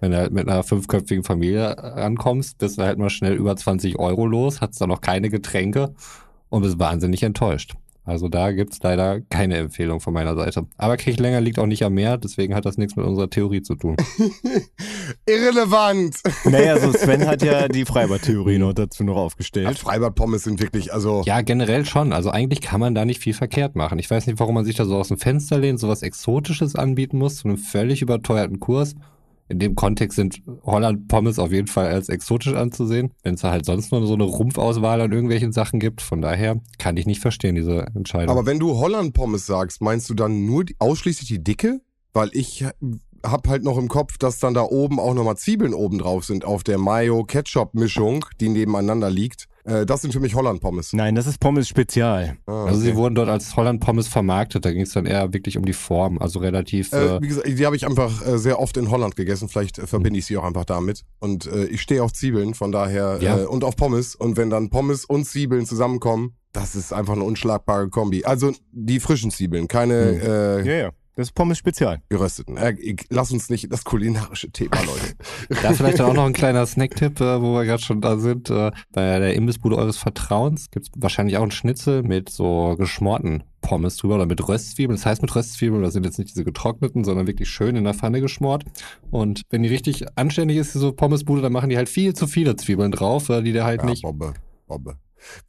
[0.00, 3.98] Wenn du halt mit einer fünfköpfigen Familie ankommst, bist du halt mal schnell über 20
[3.98, 5.94] Euro los, hast dann noch keine Getränke
[6.48, 7.74] und bist wahnsinnig enttäuscht.
[8.04, 10.66] Also da gibt's leider keine Empfehlung von meiner Seite.
[10.76, 13.76] Aber Kirchlänger liegt auch nicht am Meer, deswegen hat das nichts mit unserer Theorie zu
[13.76, 13.96] tun.
[15.26, 16.16] Irrelevant.
[16.44, 19.78] Naja, so Sven hat ja die Freibad-Theorie noch dazu noch Ja, aufgestellt.
[19.78, 22.12] Freibad-Pommes sind wirklich, also Ja, generell schon.
[22.12, 23.98] Also eigentlich kann man da nicht viel verkehrt machen.
[23.98, 26.74] Ich weiß nicht, warum man sich da so aus dem Fenster lehnt, so was Exotisches
[26.74, 28.94] anbieten muss, zu einem völlig überteuerten Kurs.
[29.52, 33.66] In dem Kontext sind Holland-Pommes auf jeden Fall als exotisch anzusehen, wenn es da halt
[33.66, 36.00] sonst nur so eine Rumpfauswahl an irgendwelchen Sachen gibt.
[36.00, 38.30] Von daher kann ich nicht verstehen, diese Entscheidung.
[38.30, 41.82] Aber wenn du Holland-Pommes sagst, meinst du dann nur die, ausschließlich die dicke?
[42.14, 42.64] Weil ich
[43.22, 46.46] hab halt noch im Kopf, dass dann da oben auch nochmal Zwiebeln oben drauf sind
[46.46, 49.48] auf der Mayo-Ketchup-Mischung, die nebeneinander liegt.
[49.64, 50.92] Äh, das sind für mich Holland-Pommes.
[50.92, 52.36] Nein, das ist Pommes Spezial.
[52.46, 52.96] Ah, Also sie okay.
[52.96, 54.64] wurden dort als Holland-Pommes vermarktet.
[54.64, 56.18] Da ging es dann eher wirklich um die Form.
[56.18, 56.92] Also relativ.
[56.92, 59.48] Äh, Äh, wie gesagt, die habe ich einfach äh, sehr oft in Holland gegessen.
[59.48, 61.02] Vielleicht äh, verbinde ich sie auch einfach damit.
[61.20, 63.38] Und äh, ich stehe auf Zwiebeln, von daher Ja.
[63.38, 64.14] äh, und auf Pommes.
[64.14, 68.24] Und wenn dann Pommes und Zwiebeln zusammenkommen, das ist einfach eine unschlagbare Kombi.
[68.24, 70.90] Also die frischen Zwiebeln, keine äh, Ja, ja.
[71.14, 72.00] Das ist Pommes Spezial.
[72.08, 72.56] gerösteten.
[72.56, 75.60] Äh, lass uns nicht das kulinarische Thema, Leute.
[75.62, 78.48] Da vielleicht auch noch ein kleiner Snacktipp, äh, wo wir gerade schon da sind.
[78.48, 83.96] Äh, bei der Imbissbude eures Vertrauens gibt's wahrscheinlich auch einen Schnitzel mit so geschmorten Pommes
[83.98, 84.96] drüber oder mit Röstzwiebeln.
[84.96, 87.94] Das heißt mit Röstzwiebeln, das sind jetzt nicht diese getrockneten, sondern wirklich schön in der
[87.94, 88.64] Pfanne geschmort.
[89.10, 92.56] Und wenn die richtig anständig ist, diese Pommesbude, dann machen die halt viel zu viele
[92.56, 94.02] Zwiebeln drauf, äh, die der halt Ja, nicht.
[94.02, 94.32] Bobbe,
[94.66, 94.96] Bobbe.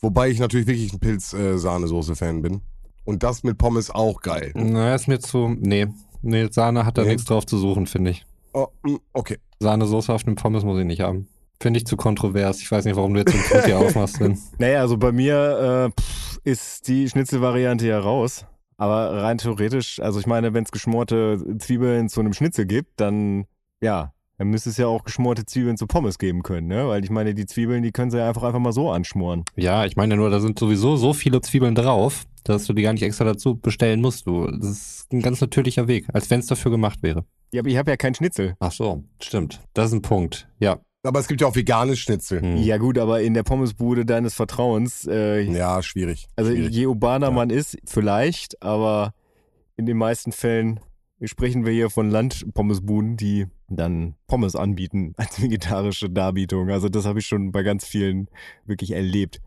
[0.02, 2.62] Wobei ich natürlich wirklich ein Pilz-Sahnesoße-Fan bin.
[3.06, 4.52] Und das mit Pommes auch geil.
[4.56, 5.50] Na, ist mir zu.
[5.60, 5.88] Nee.
[6.22, 7.10] Nee, Sahne hat da Nee.
[7.10, 8.26] nichts drauf zu suchen, finde ich.
[8.54, 9.38] Oh, mm, okay.
[9.60, 11.28] Sahnesoße auf einem Pommes muss ich nicht haben.
[11.62, 12.62] Finde ich zu kontrovers.
[12.62, 14.20] Ich weiß nicht, warum du jetzt den Tod hier aufmachst.
[14.20, 14.38] Denn.
[14.58, 18.46] Naja, also bei mir äh, pff, ist die Schnitzelvariante ja raus.
[18.78, 23.46] Aber rein theoretisch, also ich meine, wenn es geschmorte Zwiebeln zu einem Schnitzel gibt, dann
[23.82, 26.88] ja, dann müsste es ja auch geschmorte Zwiebeln zu Pommes geben können, ne?
[26.88, 29.44] Weil ich meine, die Zwiebeln, die können sie ja einfach einfach mal so anschmoren.
[29.56, 32.93] Ja, ich meine nur, da sind sowieso so viele Zwiebeln drauf, dass du die gar
[32.93, 34.27] nicht extra dazu bestellen musst.
[34.27, 37.25] Du, das ist ein ganz natürlicher Weg, als wenn es dafür gemacht wäre.
[37.53, 38.56] Ja, aber ich habe ja kein Schnitzel.
[38.60, 39.62] Ach so, stimmt.
[39.73, 40.47] Das ist ein Punkt.
[40.60, 40.79] Ja.
[41.06, 42.41] Aber es gibt ja auch veganes Schnitzel.
[42.41, 42.58] Hm.
[42.58, 46.27] Ja gut, aber in der Pommesbude deines Vertrauens, äh, Ja, schwierig.
[46.38, 46.73] also schwierig.
[46.73, 47.32] je urbaner Ja.
[47.34, 49.13] man ist, vielleicht, aber
[49.75, 50.79] in den meisten Fällen
[51.21, 56.69] sprechen wir hier von Landpommesbuden, die dann Pommes anbieten als vegetarische Darbietung.
[56.69, 58.29] Also das habe ich schon bei ganz vielen
[58.65, 59.41] wirklich erlebt.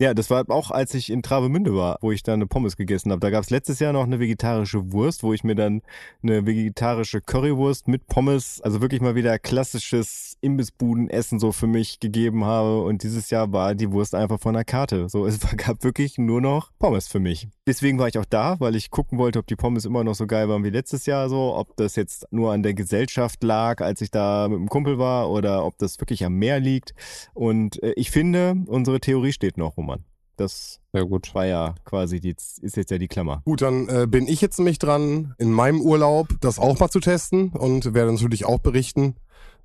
[0.00, 3.10] Ja, das war auch, als ich in Travemünde war, wo ich dann eine Pommes gegessen
[3.12, 3.20] habe.
[3.20, 5.82] Da gab es letztes Jahr noch eine vegetarische Wurst, wo ich mir dann
[6.22, 12.44] eine vegetarische Currywurst mit Pommes, also wirklich mal wieder klassisches Imbissbudenessen so für mich gegeben
[12.44, 12.82] habe.
[12.82, 15.08] Und dieses Jahr war die Wurst einfach von der Karte.
[15.08, 17.48] So, es gab wirklich nur noch Pommes für mich.
[17.66, 20.26] Deswegen war ich auch da, weil ich gucken wollte, ob die Pommes immer noch so
[20.26, 24.00] geil waren wie letztes Jahr so, ob das jetzt nur an der Gesellschaft lag, als
[24.00, 26.94] ich da mit dem Kumpel war oder ob das wirklich am Meer liegt.
[27.34, 30.04] Und äh, ich finde, unsere Theorie steht noch, Roman.
[30.40, 31.34] Das Sehr gut.
[31.34, 33.42] war ja quasi die, ist jetzt ja die Klammer.
[33.44, 37.00] Gut, dann äh, bin ich jetzt nämlich dran, in meinem Urlaub das auch mal zu
[37.00, 39.16] testen und werde natürlich auch berichten,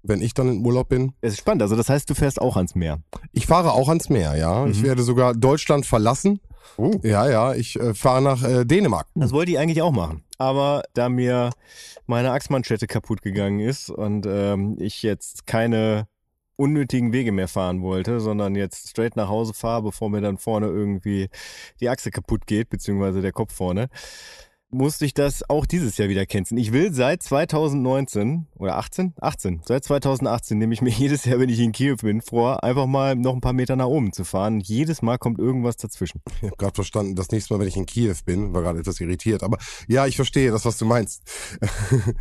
[0.07, 1.13] wenn ich dann im Urlaub bin.
[1.21, 1.61] Es ist spannend.
[1.61, 2.99] Also das heißt, du fährst auch ans Meer.
[3.31, 4.65] Ich fahre auch ans Meer, ja.
[4.67, 4.85] Ich Mhm.
[4.87, 6.39] werde sogar Deutschland verlassen.
[6.77, 6.91] Oh.
[7.03, 9.07] Ja, ja, ich äh, fahre nach äh, Dänemark.
[9.15, 10.23] Das wollte ich eigentlich auch machen.
[10.37, 11.51] Aber da mir
[12.07, 16.07] meine Achsmanschette kaputt gegangen ist und ähm, ich jetzt keine
[16.57, 20.67] unnötigen Wege mehr fahren wollte, sondern jetzt straight nach Hause fahre, bevor mir dann vorne
[20.67, 21.27] irgendwie
[21.81, 23.87] die Achse kaputt geht, beziehungsweise der Kopf vorne,
[24.69, 26.57] musste ich das auch dieses Jahr wieder canceln.
[26.57, 29.13] Ich will seit 2019 oder 18?
[29.19, 29.61] 18.
[29.65, 33.15] Seit 2018 nehme ich mir jedes Jahr, wenn ich in Kiew bin, vor, einfach mal
[33.15, 34.59] noch ein paar Meter nach oben zu fahren.
[34.59, 36.21] Jedes Mal kommt irgendwas dazwischen.
[36.37, 38.99] Ich habe gerade verstanden, das nächste Mal, wenn ich in Kiew bin, war gerade etwas
[38.99, 39.43] irritiert.
[39.43, 41.23] Aber ja, ich verstehe das, was du meinst.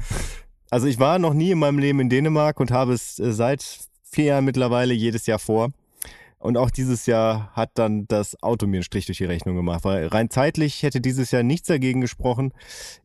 [0.70, 3.64] Also ich war noch nie in meinem Leben in Dänemark und habe es äh, seit
[4.02, 5.70] vier Jahren mittlerweile jedes Jahr vor.
[6.44, 9.82] Und auch dieses Jahr hat dann das Auto mir einen Strich durch die Rechnung gemacht,
[9.82, 12.52] weil rein zeitlich hätte dieses Jahr nichts dagegen gesprochen.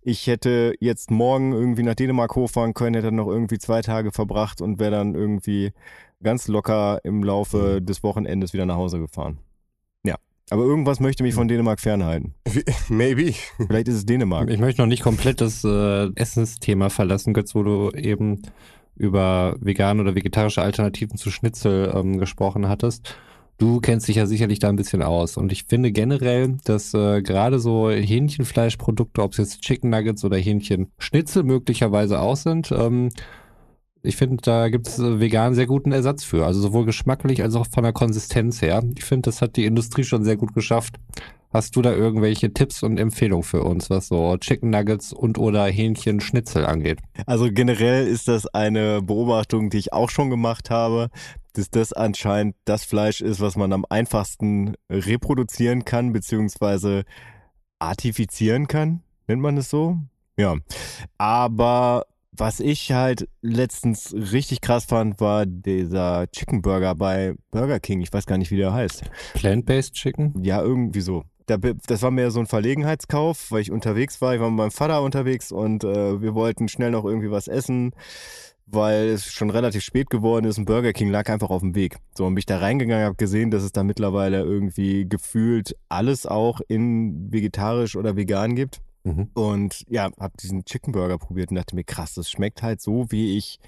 [0.02, 4.12] Ich hätte jetzt morgen irgendwie nach Dänemark hochfahren können, hätte dann noch irgendwie zwei Tage
[4.12, 5.72] verbracht und wäre dann irgendwie
[6.22, 9.40] ganz locker im Laufe des Wochenendes wieder nach Hause gefahren.
[10.04, 10.18] Ja,
[10.50, 12.34] aber irgendwas möchte mich von Dänemark fernhalten.
[12.90, 13.36] Maybe.
[13.56, 14.50] Vielleicht ist es Dänemark.
[14.50, 18.42] Ich möchte noch nicht komplett das äh, Essensthema verlassen, Götz, wo du eben
[18.98, 23.16] über vegane oder vegetarische Alternativen zu Schnitzel ähm, gesprochen hattest.
[23.60, 25.36] Du kennst dich ja sicherlich da ein bisschen aus.
[25.36, 30.38] Und ich finde generell, dass äh, gerade so Hähnchenfleischprodukte, ob es jetzt Chicken Nuggets oder
[30.38, 33.10] Hähnchenschnitzel möglicherweise auch sind, ähm,
[34.02, 36.46] ich finde, da gibt es äh, vegan sehr guten Ersatz für.
[36.46, 38.82] Also sowohl geschmacklich als auch von der Konsistenz her.
[38.98, 40.96] Ich finde, das hat die Industrie schon sehr gut geschafft.
[41.52, 45.66] Hast du da irgendwelche Tipps und Empfehlungen für uns, was so Chicken Nuggets und oder
[45.66, 47.00] Hähnchenschnitzel angeht?
[47.26, 51.10] Also generell ist das eine Beobachtung, die ich auch schon gemacht habe,
[51.54, 57.04] dass das anscheinend das Fleisch ist, was man am einfachsten reproduzieren kann, beziehungsweise
[57.80, 59.98] artifizieren kann, nennt man es so?
[60.38, 60.56] Ja.
[61.18, 68.02] Aber was ich halt letztens richtig krass fand, war dieser Chicken Burger bei Burger King.
[68.02, 69.04] Ich weiß gar nicht, wie der heißt.
[69.34, 70.34] Plant-based Chicken?
[70.44, 71.24] Ja, irgendwie so.
[71.48, 74.36] Das war mehr so ein Verlegenheitskauf, weil ich unterwegs war.
[74.36, 77.92] Ich war mit meinem Vater unterwegs und äh, wir wollten schnell noch irgendwie was essen,
[78.72, 80.58] weil es schon relativ spät geworden ist.
[80.58, 81.98] Ein Burger King lag einfach auf dem Weg.
[82.16, 86.26] So, und bin ich da reingegangen, habe gesehen, dass es da mittlerweile irgendwie gefühlt alles
[86.26, 88.82] auch in vegetarisch oder vegan gibt.
[89.04, 89.30] Mhm.
[89.34, 93.06] Und ja, habe diesen Chicken Burger probiert und dachte mir, krass, das schmeckt halt so,
[93.10, 93.60] wie ich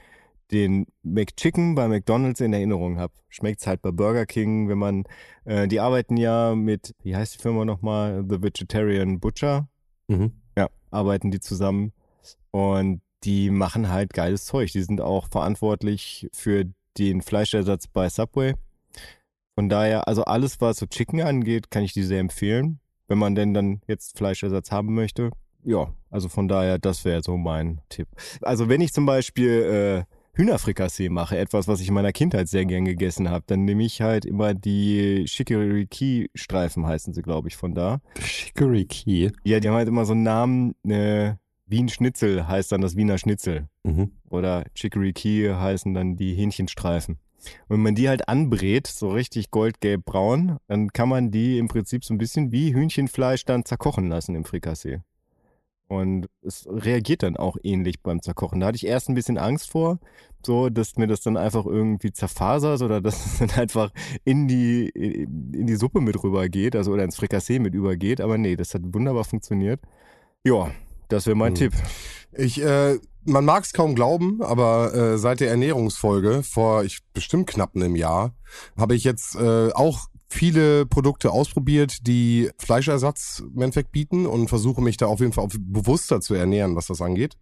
[0.52, 3.14] den McChicken bei McDonald's in Erinnerung habe.
[3.30, 5.04] Schmeckt's halt bei Burger King, wenn man,
[5.46, 8.26] äh, die arbeiten ja mit, wie heißt die Firma nochmal?
[8.30, 9.70] The Vegetarian Butcher.
[10.10, 10.34] Mhm.
[10.58, 11.94] Ja, arbeiten die zusammen.
[12.52, 14.72] Und die machen halt geiles Zeug.
[14.72, 16.66] Die sind auch verantwortlich für
[16.98, 18.54] den Fleischersatz bei Subway.
[19.56, 23.36] Von daher, also alles, was so Chicken angeht, kann ich die sehr empfehlen, wenn man
[23.36, 25.32] denn dann jetzt Fleischersatz haben möchte.
[25.64, 28.08] Ja, also von daher, das wäre so mein Tipp.
[28.42, 32.66] Also wenn ich zum Beispiel äh, Hühnerfrikassee mache, etwas, was ich in meiner Kindheit sehr
[32.66, 37.76] gern gegessen habe, dann nehme ich halt immer die Shikariki-Streifen, heißen sie, glaube ich, von
[37.76, 38.00] da.
[38.20, 39.32] Shikariki?
[39.44, 41.34] Ja, die haben halt immer so einen Namen, äh,
[41.72, 43.68] Wien Schnitzel heißt dann das Wiener Schnitzel.
[43.84, 44.12] Mhm.
[44.30, 47.18] Oder Chikoriki heißen dann die Hähnchenstreifen.
[47.68, 52.06] Und wenn man die halt anbrät, so richtig goldgelb-braun, dann kann man die im Prinzip
[52.06, 55.00] so ein bisschen wie Hühnchenfleisch dann zerkochen lassen im Frikassee.
[55.88, 58.62] Und es reagiert dann auch ähnlich beim Zerkochen.
[58.62, 60.00] Da hatte ich erst ein bisschen Angst vor,
[60.46, 63.92] so, dass mir das dann einfach irgendwie zerfasert oder dass es dann einfach
[64.24, 68.22] in die, in die Suppe mit rübergeht, also oder ins Frikassee mit übergeht.
[68.22, 69.82] Aber nee, das hat wunderbar funktioniert.
[70.46, 70.72] Ja,
[71.12, 71.58] das wäre mein Mhm.
[71.58, 71.74] Tipp.
[72.34, 77.48] Ich, äh, man mag es kaum glauben, aber äh, seit der Ernährungsfolge vor ich bestimmt
[77.48, 78.34] knapp einem Jahr
[78.78, 84.82] habe ich jetzt äh, auch viele Produkte ausprobiert, die Fleischersatz im Endeffekt bieten und versuche
[84.82, 87.38] mich da auf jeden Fall bewusster zu ernähren, was das angeht.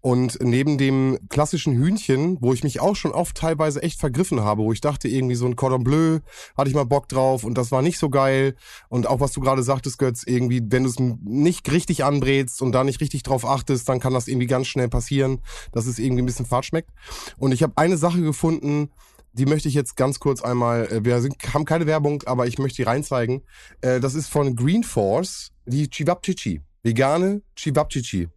[0.00, 4.62] Und neben dem klassischen Hühnchen, wo ich mich auch schon oft teilweise echt vergriffen habe,
[4.62, 6.20] wo ich dachte, irgendwie so ein Cordon Bleu
[6.56, 8.54] hatte ich mal Bock drauf und das war nicht so geil.
[8.88, 12.70] Und auch was du gerade sagtest, Götz, irgendwie, wenn du es nicht richtig anbrätst und
[12.70, 15.40] da nicht richtig drauf achtest, dann kann das irgendwie ganz schnell passieren,
[15.72, 16.90] dass es irgendwie ein bisschen fad schmeckt.
[17.38, 18.90] Und ich habe eine Sache gefunden,
[19.32, 22.58] die möchte ich jetzt ganz kurz einmal, äh, wir sind, haben keine Werbung, aber ich
[22.58, 23.42] möchte die reinzeigen.
[23.80, 26.62] Äh, Das ist von Green Force, die Chivapchichi.
[26.82, 28.28] Vegane Chivapchichi.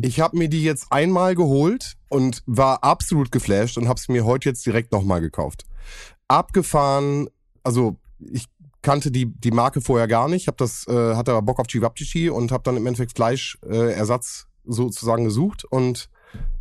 [0.00, 4.24] Ich habe mir die jetzt einmal geholt und war absolut geflasht und habe es mir
[4.24, 5.66] heute jetzt direkt nochmal gekauft.
[6.26, 7.28] Abgefahren,
[7.62, 8.46] also ich
[8.80, 12.30] kannte die die Marke vorher gar nicht, habe das äh, hatte aber Bock auf Chivapchichi
[12.30, 16.08] und habe dann im Endeffekt Fleischersatz äh, Ersatz sozusagen gesucht und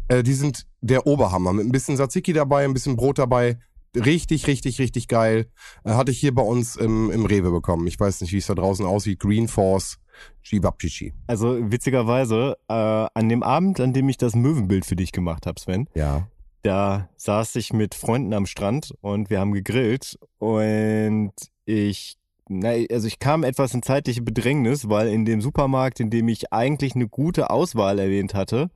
[0.10, 3.58] äh, die sind der Oberhammer mit ein bisschen Tzatziki dabei, ein bisschen Brot dabei.
[3.96, 5.48] Richtig, richtig, richtig geil.
[5.84, 7.88] Äh, hatte ich hier bei uns im, im Rewe bekommen.
[7.88, 9.20] Ich weiß nicht, wie es da draußen aussieht.
[9.20, 9.98] Green Force
[10.44, 11.14] Chibapchichi.
[11.28, 15.60] Also witzigerweise, äh, an dem Abend, an dem ich das Möwenbild für dich gemacht habe,
[15.60, 16.28] Sven, Ja.
[16.64, 21.32] da saß ich mit Freunden am Strand und wir haben gegrillt und
[21.66, 22.18] ich,
[22.50, 26.52] na, also ich kam etwas in zeitliche Bedrängnis, weil in dem Supermarkt, in dem ich
[26.54, 28.70] eigentlich eine gute Auswahl erwähnt hatte,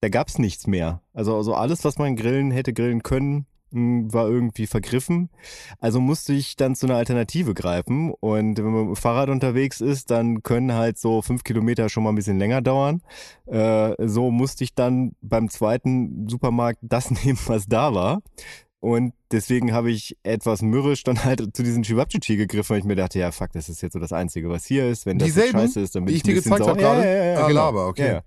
[0.00, 1.02] da gab's nichts mehr.
[1.12, 5.28] Also, also alles, was man grillen hätte grillen können, war irgendwie vergriffen.
[5.80, 8.12] Also musste ich dann zu einer Alternative greifen.
[8.20, 12.02] Und wenn man mit dem Fahrrad unterwegs ist, dann können halt so fünf Kilometer schon
[12.02, 13.02] mal ein bisschen länger dauern.
[13.46, 18.22] Äh, so musste ich dann beim zweiten Supermarkt das nehmen, was da war.
[18.80, 22.94] Und deswegen habe ich etwas mürrisch dann halt zu diesen Chivapchichi gegriffen, weil ich mir
[22.94, 25.04] dachte, ja, fuck, das ist jetzt so das Einzige, was hier ist.
[25.04, 27.00] Wenn das Dieselben, scheiße ist, dann bin ich ich dir ein bisschen gezeigt habe gerade?
[27.02, 27.60] Ja, ja, ja, Ah, genau.
[27.60, 28.06] Laber, okay.
[28.06, 28.22] Ja, ja.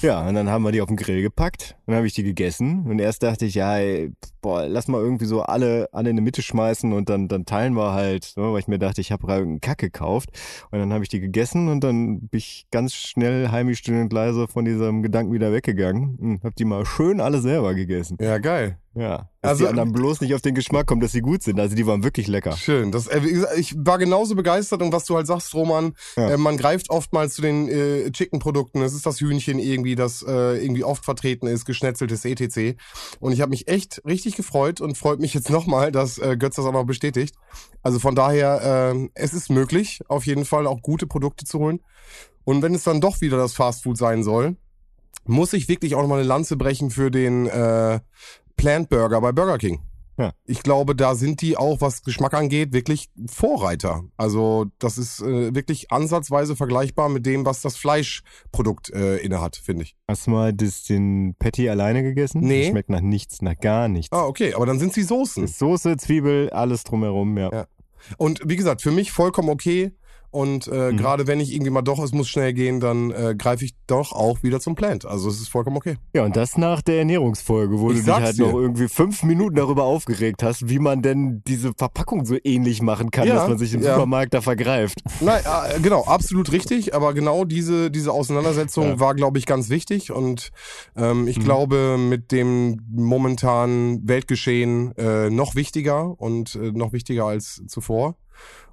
[0.00, 2.86] Ja, und dann haben wir die auf den Grill gepackt dann habe ich die gegessen.
[2.86, 6.22] Und erst dachte ich, ja, ey, boah, lass mal irgendwie so alle, alle in die
[6.22, 9.26] Mitte schmeißen und dann, dann teilen wir halt, ne, weil ich mir dachte, ich habe
[9.26, 10.30] gerade irgendeinen Kack gekauft.
[10.70, 14.12] Und dann habe ich die gegessen und dann bin ich ganz schnell heimisch still und
[14.12, 18.16] leise von diesem Gedanken wieder weggegangen und habe die mal schön alle selber gegessen.
[18.20, 18.78] Ja, geil.
[18.94, 21.58] Ja, dass Also- die anderen bloß nicht auf den Geschmack kommen, dass sie gut sind.
[21.58, 22.52] Also die waren wirklich lecker.
[22.56, 22.92] Schön.
[22.92, 23.20] Das, äh,
[23.56, 26.32] ich war genauso begeistert und was du halt sagst, Roman, Ja.
[26.32, 28.82] äh, man greift oftmals zu den äh, Chicken-Produkten.
[28.82, 32.76] Es ist das Hühnchen irgendwie, das äh, irgendwie oft vertreten ist, geschnetzeltes etc.
[33.18, 36.56] Und ich habe mich echt richtig gefreut und freut mich jetzt nochmal, dass äh, Götz
[36.56, 37.34] das auch noch bestätigt.
[37.82, 41.80] Also von daher, äh, es ist möglich, auf jeden Fall auch gute Produkte zu holen.
[42.44, 44.56] Und wenn es dann doch wieder das Fastfood sein soll,
[45.24, 48.00] muss ich wirklich auch nochmal eine Lanze brechen für den äh,
[48.56, 49.80] Plant Burger bei Burger King.
[50.18, 50.32] Ja.
[50.44, 54.02] Ich glaube, da sind die auch, was Geschmack angeht, wirklich Vorreiter.
[54.16, 59.84] Also das ist äh, wirklich ansatzweise vergleichbar mit dem, was das Fleischprodukt äh, innehat, finde
[59.84, 59.96] ich.
[60.06, 62.40] Hast du mal das, den Patty alleine gegessen?
[62.42, 62.60] Nee.
[62.60, 64.12] Das schmeckt nach nichts, nach gar nichts.
[64.12, 65.46] Ah, okay, aber dann sind sie Soßen.
[65.46, 67.50] Soße, Zwiebel, alles drumherum, ja.
[67.50, 67.66] Ja.
[68.18, 69.92] Und wie gesagt, für mich vollkommen okay.
[70.32, 70.96] Und äh, Mhm.
[70.96, 74.12] gerade wenn ich irgendwie mal doch, es muss schnell gehen, dann äh, greife ich doch
[74.12, 75.04] auch wieder zum Plant.
[75.04, 75.96] Also es ist vollkommen okay.
[76.14, 78.46] Ja, und das nach der Ernährungsfolge, wo Ich du dich halt dir.
[78.46, 83.10] noch irgendwie fünf Minuten darüber aufgeregt hast, wie man denn diese Verpackung so ähnlich machen
[83.10, 83.92] kann, Ja, dass man sich im ja.
[83.94, 85.02] Supermarkt da vergreift.
[85.20, 86.94] Nein, äh, genau, absolut richtig.
[86.94, 89.00] Aber genau diese, diese Auseinandersetzung Ja.
[89.00, 90.10] war, glaube ich, ganz wichtig.
[90.12, 90.50] Und
[90.96, 91.44] ähm, ich Mhm.
[91.44, 98.16] glaube, mit dem momentanen Weltgeschehen äh, noch wichtiger und äh, noch wichtiger als zuvor.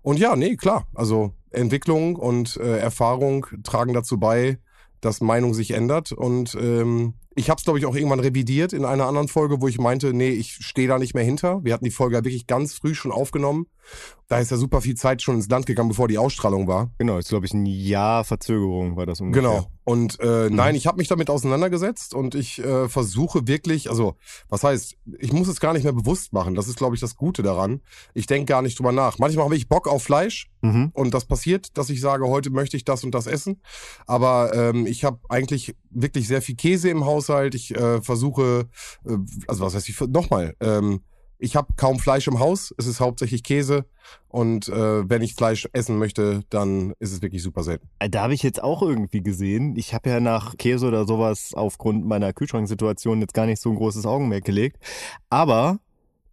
[0.02, 0.88] Und ja, nee, klar.
[0.94, 4.60] Also Entwicklung und äh, Erfahrung tragen dazu bei,
[5.02, 6.12] dass Meinung sich ändert.
[6.12, 9.69] Und ähm, ich habe es, glaube ich, auch irgendwann revidiert in einer anderen Folge, wo
[9.69, 11.63] ich meinte, nee, ich stehe da nicht mehr hinter.
[11.63, 13.67] Wir hatten die Folge ja wirklich ganz früh schon aufgenommen.
[14.28, 16.91] Da ist ja super viel Zeit schon ins Land gegangen, bevor die Ausstrahlung war.
[16.97, 19.41] Genau, ist glaube ich ein Jahr Verzögerung war das ungefähr.
[19.41, 19.67] Genau.
[19.86, 20.56] Und äh, mhm.
[20.56, 24.15] nein, ich habe mich damit auseinandergesetzt und ich äh, versuche wirklich, also
[24.49, 26.56] was heißt, ich muss es gar nicht mehr bewusst machen.
[26.56, 27.82] Das ist, glaube ich, das Gute daran.
[28.13, 29.17] Ich denke gar nicht drüber nach.
[29.17, 30.91] Manchmal habe ich Bock auf Fleisch mhm.
[30.93, 33.62] und das passiert, dass ich sage, heute möchte ich das und das essen.
[34.06, 37.56] Aber ähm, ich habe eigentlich wirklich sehr viel Käse im Haushalt.
[37.56, 38.67] Ich äh, versuche,
[39.06, 39.17] äh,
[39.48, 41.02] also was heißt ich, nochmal, ähm,
[41.41, 43.86] ich habe kaum Fleisch im Haus, es ist hauptsächlich Käse
[44.28, 47.88] und äh, wenn ich Fleisch essen möchte, dann ist es wirklich super selten.
[48.00, 51.54] Äh, da habe ich jetzt auch irgendwie gesehen, ich habe ja nach Käse oder sowas
[51.54, 54.84] aufgrund meiner Kühlschranksituation jetzt gar nicht so ein großes Augenmerk gelegt,
[55.30, 55.80] aber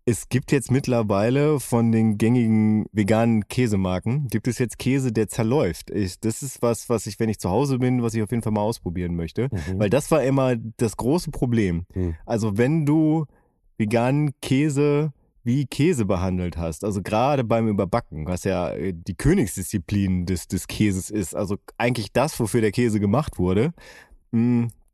[0.09, 5.90] es gibt jetzt mittlerweile von den gängigen veganen Käsemarken, gibt es jetzt Käse, der zerläuft.
[5.90, 8.42] Ich, das ist was, was ich, wenn ich zu Hause bin, was ich auf jeden
[8.42, 9.49] Fall mal ausprobieren möchte.
[9.51, 9.81] Mhm.
[9.81, 11.87] Weil das war immer das große Problem.
[11.92, 12.14] Mhm.
[12.25, 13.27] Also wenn du
[13.79, 16.85] veganen Käse wie Käse behandelt hast.
[16.85, 21.37] Also gerade beim Überbacken, was ja äh, die Königsdisziplin des, des Käses ist.
[21.37, 23.73] Also eigentlich das, wofür der Käse gemacht wurde.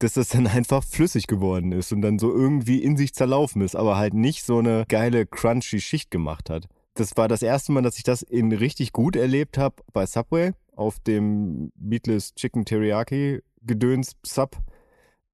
[0.03, 3.77] Dass das dann einfach flüssig geworden ist und dann so irgendwie in sich zerlaufen ist,
[3.77, 6.67] aber halt nicht so eine geile, crunchy Schicht gemacht hat.
[6.95, 10.55] Das war das erste Mal, dass ich das in richtig gut erlebt habe bei Subway
[10.75, 14.57] auf dem Meatless Chicken Teriyaki Gedöns Sub.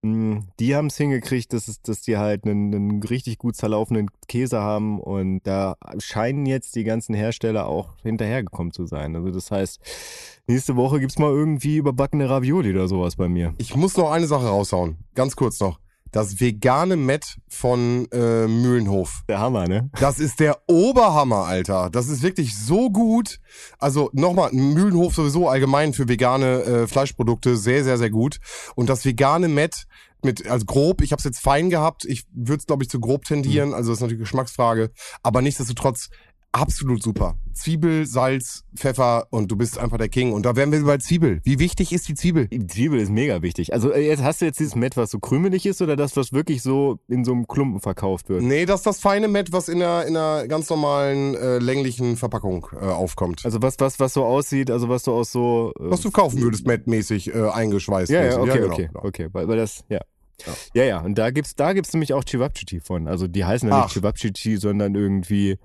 [0.03, 4.11] Mm, die haben es hingekriegt, dass, es, dass die halt einen, einen, richtig gut zerlaufenden
[4.29, 9.17] Käse haben und da scheinen jetzt die ganzen Hersteller auch hinterhergekommen zu sein.
[9.17, 9.81] Also das heißt,
[10.47, 13.55] nächste Woche gibt es mal irgendwie überbackene Ravioli oder sowas bei mir.
[13.59, 15.81] Ich muss noch eine Sache raushauen, ganz kurz noch.
[16.13, 19.23] Das vegane Met von äh, Mühlenhof.
[19.29, 19.91] Der Hammer, ne?
[20.01, 21.91] Das ist der Oberhammer, Alter.
[21.91, 23.41] Das ist wirklich so gut.
[23.79, 28.39] Also nochmal, Mühlenhof sowieso allgemein für vegane äh, Fleischprodukte sehr, sehr, sehr gut.
[28.75, 29.87] Und das vegane Met
[30.23, 32.05] mit, also grob, ich habe es jetzt fein gehabt.
[32.05, 33.69] Ich würde es, glaube ich, zu grob tendieren.
[33.69, 33.75] Mhm.
[33.75, 34.91] Also das ist natürlich Geschmacksfrage.
[35.23, 36.11] Aber nichtsdestotrotz
[36.53, 37.37] absolut super.
[37.53, 40.33] Zwiebel, Salz, Pfeffer und du bist einfach der King.
[40.33, 41.41] Und da wären wir bei Zwiebel.
[41.43, 42.47] Wie wichtig ist die Zwiebel?
[42.49, 43.73] Die Zwiebel ist mega wichtig.
[43.73, 46.33] Also äh, jetzt hast du jetzt dieses Met, was so krümelig ist oder das, was
[46.33, 48.43] wirklich so in so einem Klumpen verkauft wird?
[48.43, 52.17] Nee, das ist das feine Met, was in einer, in einer ganz normalen äh, länglichen
[52.17, 53.45] Verpackung äh, aufkommt.
[53.45, 55.73] Also was, was, was so aussieht, also was du aus so...
[55.81, 58.11] Äh, was du kaufen würdest, Met-mäßig äh, eingeschweißt.
[58.11, 59.05] Ja, ja, okay, ja, genau, okay, genau.
[59.05, 59.29] okay.
[59.33, 60.01] Weil, weil das, ja.
[60.47, 60.53] Ja.
[60.75, 63.09] ja, ja, und da gibt's, da gibt's nämlich auch Chivapchichi von.
[63.09, 65.59] Also die heißen ja nicht Chivapchichi, sondern irgendwie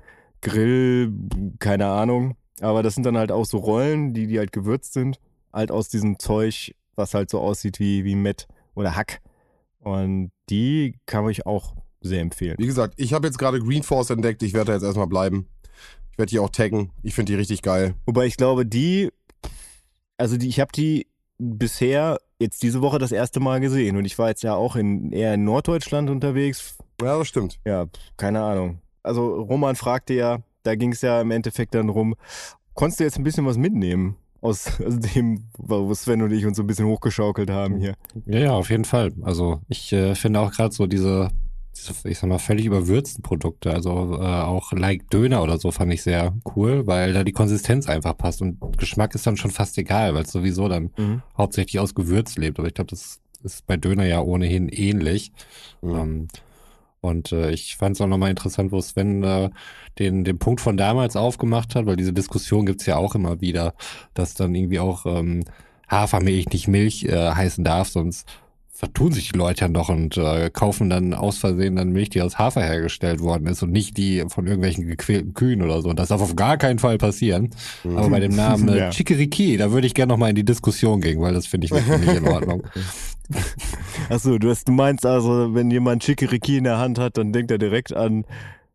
[0.43, 1.11] Grill,
[1.59, 2.35] keine Ahnung.
[2.61, 5.19] Aber das sind dann halt auch so Rollen, die, die halt gewürzt sind.
[5.51, 9.21] Halt aus diesem Zeug, was halt so aussieht wie, wie Met oder Hack.
[9.79, 12.57] Und die kann ich auch sehr empfehlen.
[12.59, 14.43] Wie gesagt, ich habe jetzt gerade Green Force entdeckt.
[14.43, 15.47] Ich werde da jetzt erstmal bleiben.
[16.11, 16.91] Ich werde die auch taggen.
[17.01, 17.95] Ich finde die richtig geil.
[18.05, 19.09] Wobei ich glaube, die,
[20.17, 23.95] also die, ich habe die bisher jetzt diese Woche das erste Mal gesehen.
[23.95, 26.77] Und ich war jetzt ja auch in, eher in Norddeutschland unterwegs.
[27.01, 27.59] Ja, das stimmt.
[27.65, 32.15] Ja, keine Ahnung also Roman fragte ja, da ging es ja im Endeffekt dann rum,
[32.73, 34.15] konntest du jetzt ein bisschen was mitnehmen?
[34.41, 34.65] Aus,
[35.15, 37.93] dem, wo Sven und ich uns so ein bisschen hochgeschaukelt haben hier.
[38.25, 39.13] Ja, ja, auf jeden Fall.
[39.21, 41.29] Also ich äh, finde auch gerade so diese,
[41.77, 45.93] diese, ich sag mal, völlig überwürzten Produkte, also äh, auch like Döner oder so fand
[45.93, 49.77] ich sehr cool, weil da die Konsistenz einfach passt und Geschmack ist dann schon fast
[49.77, 51.21] egal, weil es sowieso dann mhm.
[51.37, 52.59] hauptsächlich aus Gewürz lebt.
[52.59, 55.31] Aber ich glaube, das ist bei Döner ja ohnehin ähnlich.
[55.81, 55.95] Mhm.
[55.95, 56.27] Ähm,
[57.03, 59.49] und äh, ich fand es auch nochmal interessant, wo Sven äh,
[59.99, 63.73] den, den Punkt von damals aufgemacht hat, weil diese Diskussion gibt's ja auch immer wieder,
[64.13, 65.43] dass dann irgendwie auch ähm,
[65.89, 68.25] Hafermilch nicht Milch äh, heißen darf, sonst
[68.75, 72.21] vertun sich die Leute ja noch und äh, kaufen dann aus Versehen dann Milch, die
[72.21, 75.89] aus Hafer hergestellt worden ist und nicht die von irgendwelchen gequälten Kühen oder so.
[75.89, 77.51] Und das darf auf gar keinen Fall passieren.
[77.83, 77.97] Mhm.
[77.97, 78.89] Aber bei dem Namen äh, ja.
[78.89, 81.99] Chikoriki, da würde ich gerne nochmal in die Diskussion gehen, weil das finde ich wirklich
[81.99, 82.63] nicht in Ordnung.
[84.09, 87.51] Achso, du, hast, du meinst also, wenn jemand Chikoriki in der Hand hat, dann denkt
[87.51, 88.25] er direkt an,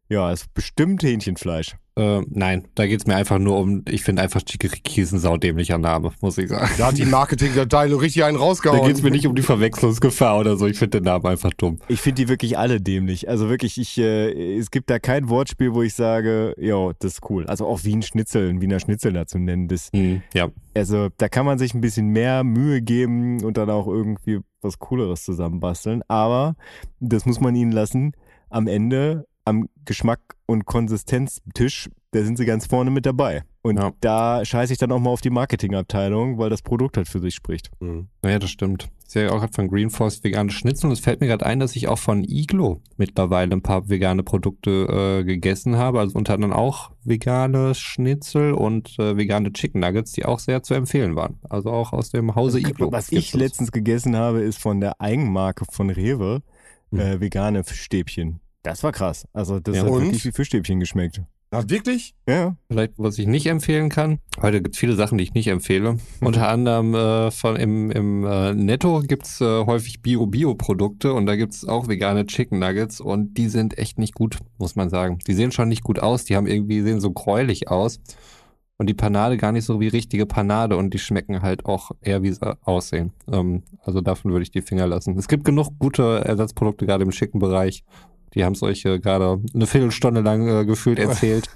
[0.08, 1.76] ja, es ist bestimmt Hähnchenfleisch.
[1.98, 5.78] Äh, nein, da geht's mir einfach nur um, ich finde einfach Chikoriki ist ein saudämlicher
[5.78, 6.70] Name, muss ich sagen.
[6.78, 8.80] Da hat die Marketingabteilung richtig einen rausgehauen.
[8.80, 11.78] Da geht's mir nicht um die Verwechslungsgefahr oder so, ich finde den Namen einfach dumm.
[11.88, 13.28] Ich finde die wirklich alle dämlich.
[13.28, 17.30] Also wirklich, ich, äh, es gibt da kein Wortspiel, wo ich sage, ja, das ist
[17.30, 17.46] cool.
[17.46, 20.48] Also auch Wien Schnitzel, ein Wiener Schnitzel dazu nennen, das, mhm, ja.
[20.74, 24.78] Also da kann man sich ein bisschen mehr Mühe geben und dann auch irgendwie was
[24.78, 26.02] Cooleres zusammenbasteln.
[26.06, 26.54] Aber
[27.00, 28.12] das muss man ihnen lassen.
[28.50, 33.42] Am Ende am Geschmack- und Konsistenztisch da sind sie ganz vorne mit dabei.
[33.60, 33.92] Und Ja.
[34.00, 37.34] da scheiße ich dann auch mal auf die Marketingabteilung, weil das Produkt halt für sich
[37.34, 37.70] spricht.
[37.80, 38.08] Mhm.
[38.24, 38.88] Ja, das stimmt.
[39.06, 41.60] Ich sehe auch gerade von Green Force vegane Schnitzel und es fällt mir gerade ein,
[41.60, 46.00] dass ich auch von Iglo mittlerweile ein paar vegane Produkte äh, gegessen habe.
[46.00, 50.72] Also unter anderem auch vegane Schnitzel und äh, vegane Chicken Nuggets, die auch sehr zu
[50.74, 51.38] empfehlen waren.
[51.50, 52.90] Also auch aus dem Hause Iglo.
[52.90, 56.42] Was ich letztens gegessen habe, ist von der Eigenmarke von Rewe
[56.90, 58.40] äh, vegane Fischstäbchen.
[58.62, 59.26] Das war krass.
[59.32, 59.82] Also das Ja.
[59.82, 60.02] hat Und?
[60.02, 61.22] wirklich wie Fischstäbchen geschmeckt.
[61.50, 62.14] Na, wirklich?
[62.28, 62.56] Ja.
[62.70, 64.18] Vielleicht, was ich nicht empfehlen kann.
[64.42, 65.96] Heute gibt es viele Sachen, die ich nicht empfehle.
[66.20, 71.66] Unter anderem äh, von im, im äh, Netto gibt's äh, häufig Bio-Bio-Produkte und da gibt's
[71.66, 75.20] auch vegane Chicken Nuggets und die sind echt nicht gut, muss man sagen.
[75.26, 77.98] Die sehen schon nicht gut aus, die haben irgendwie, sehen so gräulich aus.
[78.76, 82.22] Und die Panade gar nicht so wie richtige Panade und die schmecken halt auch eher
[82.22, 83.12] wie sie aussehen.
[83.32, 85.16] Ähm, also davon würde ich die Finger lassen.
[85.18, 87.82] Es gibt genug gute Ersatzprodukte, gerade im Chicken-Bereich.
[88.34, 91.48] Die haben es euch äh, gerade eine Viertelstunde lang äh, gefühlt erzählt.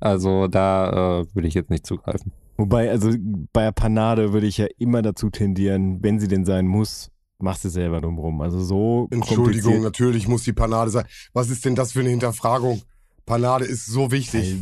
[0.00, 2.32] Also da äh, würde ich jetzt nicht zugreifen.
[2.56, 3.10] Wobei, also
[3.52, 7.64] bei der Panade würde ich ja immer dazu tendieren, wenn sie denn sein muss, machst
[7.64, 8.40] du selber drumrum.
[8.40, 11.04] Also so Entschuldigung, natürlich muss die Panade sein.
[11.32, 12.82] Was ist denn das für eine Hinterfragung?
[13.26, 14.56] Panade ist so wichtig.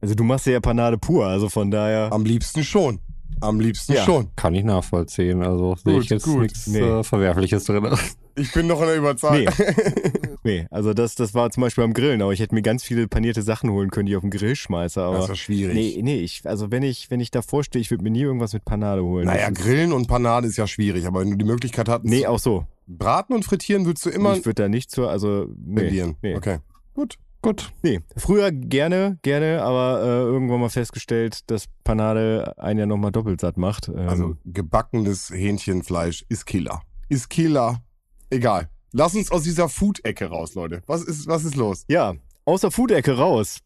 [0.00, 2.12] Also du machst ja Panade pur, also von daher.
[2.12, 2.98] Am liebsten schon.
[3.40, 4.04] Am liebsten Ja.
[4.04, 4.28] schon.
[4.36, 5.42] Kann ich nachvollziehen.
[5.42, 6.80] Also sehe ich jetzt nichts Nee.
[6.80, 7.86] äh, Verwerfliches drin.
[8.34, 9.38] Ich bin noch in der Überzeugung.
[9.58, 9.74] Nee,
[10.70, 13.42] also das, das war zum Beispiel beim Grillen, aber ich hätte mir ganz viele panierte
[13.42, 15.02] Sachen holen können, die ich auf den Grill schmeiße.
[15.02, 15.74] Aber Das ist schwierig.
[15.74, 18.52] nee, nee, ich, also wenn ich, wenn ich davor stehe, ich würde mir nie irgendwas
[18.52, 19.26] mit Panade holen.
[19.26, 22.38] Naja, Grillen und Panade ist ja schwierig, aber wenn du die Möglichkeit hattest, Nee, auch
[22.38, 22.66] so.
[22.86, 26.16] braten und frittieren würdest du immer ich würde da nicht zur, also nee, tendieren.
[26.22, 26.34] nee.
[26.36, 26.58] Okay,
[26.94, 27.16] gut.
[27.42, 27.70] Gut.
[27.82, 28.00] nee.
[28.16, 33.56] Früher gerne, gerne, aber äh, irgendwann mal festgestellt, dass Panade einen ja nochmal doppelt satt
[33.56, 33.86] macht.
[33.88, 36.82] Ähm, Also gebackenes Hähnchenfleisch ist Killer.
[37.08, 37.82] Ist Killer.
[38.30, 38.68] Egal.
[38.98, 40.80] Lass uns aus dieser Food-Ecke raus, Leute.
[40.86, 41.84] Was ist, was ist los?
[41.86, 42.14] Ja,
[42.46, 43.58] aus der Food-Ecke raus.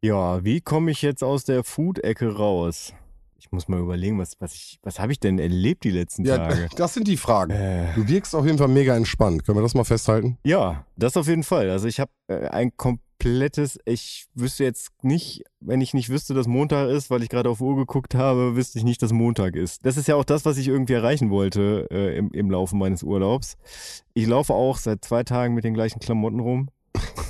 [0.00, 2.92] Ja, wie komme ich jetzt aus der Food-Ecke raus?
[3.40, 6.36] Ich muss mal überlegen, was, was, ich, was habe ich denn erlebt die letzten Ja,
[6.38, 6.68] Tage?
[6.76, 7.50] das sind die Fragen.
[7.50, 9.44] Äh, Du wirkst auf jeden Fall mega entspannt.
[9.44, 10.38] Können wir das mal festhalten?
[10.44, 11.68] ja, das auf jeden Fall.
[11.70, 12.76] Also ich habe äh, ein
[13.18, 17.50] komplettes, ich wüsste jetzt nicht, wenn ich nicht wüsste, dass Montag ist, weil ich gerade
[17.50, 19.84] auf Uhr geguckt habe, wüsste ich nicht, dass Montag ist.
[19.84, 23.02] Das ist ja auch das, was ich irgendwie erreichen wollte äh, im, im Laufe meines
[23.02, 23.56] Urlaubs.
[24.14, 26.68] Ich laufe auch seit zwei Tagen mit den gleichen Klamotten rum.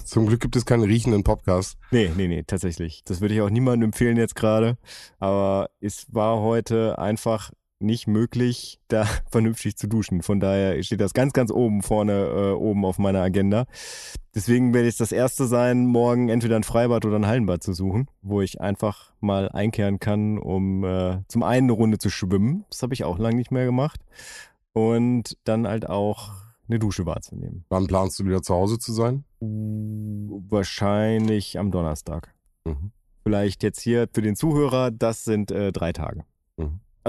[0.04, 1.78] Zum Glück gibt es keinen riechenden Podcast.
[1.90, 3.02] Nee, nee, nee, tatsächlich.
[3.04, 4.76] Das würde ich auch niemandem empfehlen jetzt gerade.
[5.18, 7.50] Aber es war heute einfach
[7.80, 10.22] nicht möglich, da vernünftig zu duschen.
[10.22, 13.66] Von daher steht das ganz, ganz oben vorne, äh, oben auf meiner Agenda.
[14.34, 18.08] Deswegen werde ich das erste sein, morgen entweder ein Freibad oder ein Hallenbad zu suchen,
[18.22, 22.64] wo ich einfach mal einkehren kann, um äh, zum einen eine Runde zu schwimmen.
[22.70, 24.00] Das habe ich auch lange nicht mehr gemacht.
[24.72, 26.32] Und dann halt auch
[26.68, 27.64] eine Dusche wahrzunehmen.
[27.68, 29.24] Wann planst du wieder zu Hause zu sein?
[29.40, 32.34] Wahrscheinlich am Donnerstag.
[32.64, 32.92] Mhm.
[33.24, 36.24] Vielleicht jetzt hier für den Zuhörer, das sind äh, drei Tage.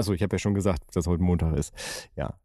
[0.00, 1.74] Also ich habe ja schon gesagt, dass heute Montag ist.
[2.16, 2.39] Ja.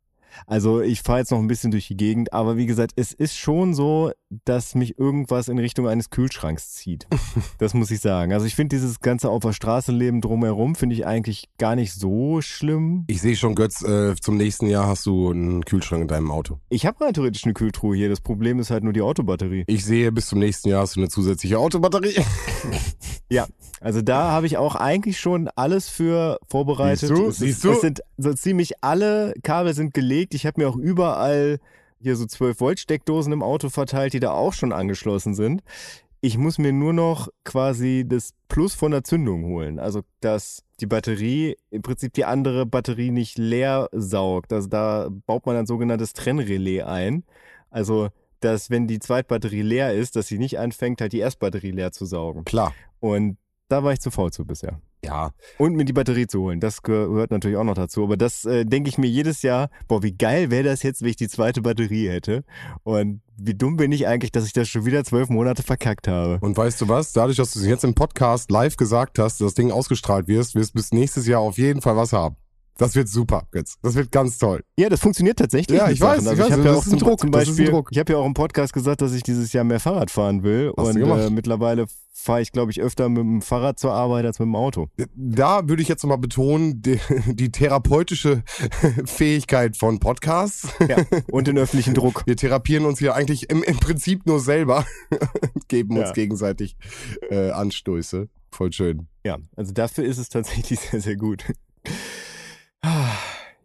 [0.47, 3.37] Also ich fahre jetzt noch ein bisschen durch die Gegend, aber wie gesagt, es ist
[3.37, 4.11] schon so,
[4.45, 7.07] dass mich irgendwas in Richtung eines Kühlschranks zieht.
[7.57, 8.33] Das muss ich sagen.
[8.33, 11.93] Also ich finde dieses ganze auf der Straße leben drumherum, finde ich eigentlich gar nicht
[11.93, 13.05] so schlimm.
[13.07, 16.59] Ich sehe schon, Götz, äh, zum nächsten Jahr hast du einen Kühlschrank in deinem Auto.
[16.69, 18.09] Ich habe rein theoretisch eine Kühltruhe hier.
[18.09, 19.63] Das Problem ist halt nur die Autobatterie.
[19.67, 22.15] Ich sehe, bis zum nächsten Jahr hast du eine zusätzliche Autobatterie.
[23.29, 23.47] Ja,
[23.81, 27.09] also da habe ich auch eigentlich schon alles für vorbereitet.
[27.09, 27.27] Siehst du?
[27.27, 27.71] Es, Siehst du?
[27.71, 30.24] es sind so ziemlich alle Kabel sind gelegt.
[30.33, 31.59] Ich habe mir auch überall
[31.99, 35.61] hier so 12 Volt Steckdosen im Auto verteilt, die da auch schon angeschlossen sind.
[36.21, 39.79] Ich muss mir nur noch quasi das Plus von der Zündung holen.
[39.79, 44.51] Also, dass die Batterie, im Prinzip die andere Batterie nicht leer saugt.
[44.51, 47.23] Also da baut man ein sogenanntes Trennrelais ein.
[47.69, 48.09] Also,
[48.39, 52.05] dass wenn die Zweitbatterie leer ist, dass sie nicht anfängt, halt die Erstbatterie leer zu
[52.05, 52.43] saugen.
[52.45, 52.73] Klar.
[52.99, 54.79] Und da war ich zu faul zu bisher.
[55.05, 55.31] Ja.
[55.57, 58.03] Und mir die Batterie zu holen, das gehört natürlich auch noch dazu.
[58.03, 61.09] Aber das äh, denke ich mir jedes Jahr, boah, wie geil wäre das jetzt, wenn
[61.09, 62.43] ich die zweite Batterie hätte.
[62.83, 66.39] Und wie dumm bin ich eigentlich, dass ich das schon wieder zwölf Monate verkackt habe.
[66.41, 67.13] Und weißt du was?
[67.13, 70.55] Dadurch, dass du es jetzt im Podcast live gesagt hast, dass das Ding ausgestrahlt wirst,
[70.55, 72.37] wirst du bis nächstes Jahr auf jeden Fall was haben.
[72.77, 73.75] Das wird super, Götz.
[73.81, 74.63] Das wird ganz toll.
[74.77, 75.77] Ja, das funktioniert tatsächlich.
[75.79, 76.37] Ja, ich weiß, Sachen.
[76.37, 77.89] ich weiß, hab das ja auch ist ein zum, Druck, zum Beispiel, Druck.
[77.91, 80.73] ich habe ja auch im Podcast gesagt, dass ich dieses Jahr mehr Fahrrad fahren will.
[80.77, 84.39] Hast und äh, mittlerweile fahre ich, glaube ich, öfter mit dem Fahrrad zur Arbeit als
[84.39, 84.87] mit dem Auto.
[85.15, 88.43] Da würde ich jetzt nochmal betonen, die, die therapeutische
[89.05, 90.67] Fähigkeit von Podcasts.
[90.87, 90.97] Ja,
[91.31, 92.23] und den öffentlichen Druck.
[92.25, 94.85] Wir therapieren uns hier eigentlich im, im Prinzip nur selber
[95.53, 96.13] und geben uns Ja.
[96.13, 96.75] gegenseitig
[97.29, 98.27] äh, Anstöße.
[98.51, 99.07] Voll schön.
[99.25, 101.45] Ja, also dafür ist es tatsächlich sehr, sehr gut.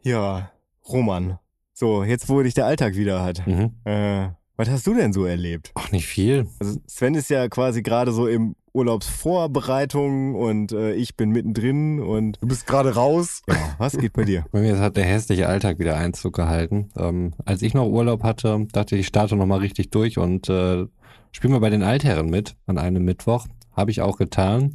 [0.02, 0.50] Ja,
[0.88, 1.38] Roman.
[1.72, 3.46] So, jetzt wo dich der Alltag wieder hat.
[3.46, 3.72] Mhm.
[3.84, 5.72] Äh, was hast du denn so erlebt?
[5.74, 6.46] Ach, nicht viel.
[6.58, 12.38] Also Sven ist ja quasi gerade so im Urlaubsvorbereitung und äh, ich bin mittendrin und
[12.40, 13.42] Du bist gerade raus.
[13.48, 14.44] ja, was geht bei dir?
[14.52, 16.90] Bei mir hat der hässliche Alltag wieder Einzug gehalten.
[16.96, 20.84] Ähm, als ich noch Urlaub hatte, dachte ich, ich starte nochmal richtig durch und äh,
[21.32, 23.46] spiele mal bei den Altherren mit an einem Mittwoch.
[23.72, 24.74] Habe ich auch getan.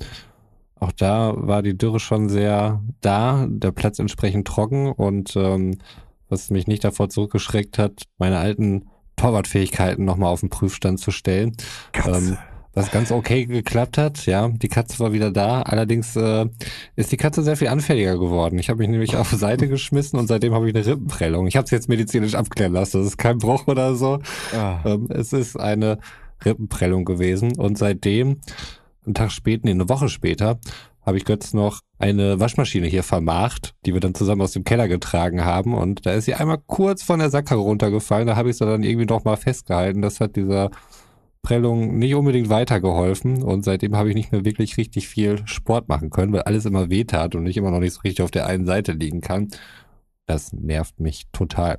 [0.80, 5.78] Auch da war die Dürre schon sehr da, der Platz entsprechend trocken und ähm,
[6.30, 11.56] was mich nicht davor zurückgeschreckt hat, meine alten Torwartfähigkeiten nochmal auf den Prüfstand zu stellen.
[12.06, 12.38] Ähm,
[12.74, 14.50] was ganz okay geklappt hat, ja.
[14.50, 15.62] Die Katze war wieder da.
[15.62, 16.46] Allerdings äh,
[16.98, 18.60] ist die Katze sehr viel anfälliger geworden.
[18.60, 21.48] Ich habe mich nämlich auf Seite geschmissen und seitdem habe ich eine Rippenprellung.
[21.48, 22.98] Ich habe es jetzt medizinisch abklären lassen.
[23.00, 24.20] Das ist kein Bruch oder so.
[24.54, 26.00] Ah, Ähm, es ist eine
[26.44, 28.42] Rippenprellung gewesen und seitdem,
[29.06, 30.60] einen Tag später, nee, eine Woche später,
[31.06, 34.88] habe ich Götz noch eine Waschmaschine hier vermacht, die wir dann zusammen aus dem Keller
[34.88, 38.58] getragen haben und da ist sie einmal kurz von der Sackkarre runtergefallen, da habe ich
[38.58, 40.02] sie dann irgendwie noch mal festgehalten.
[40.02, 40.72] Das hat dieser
[41.46, 46.10] Prellung nicht unbedingt weitergeholfen und seitdem habe ich nicht mehr wirklich richtig viel Sport machen
[46.10, 48.66] können, weil alles immer wehtat und ich immer noch nicht so richtig auf der einen
[48.66, 49.50] Seite liegen kann.
[50.26, 51.78] Das nervt mich total.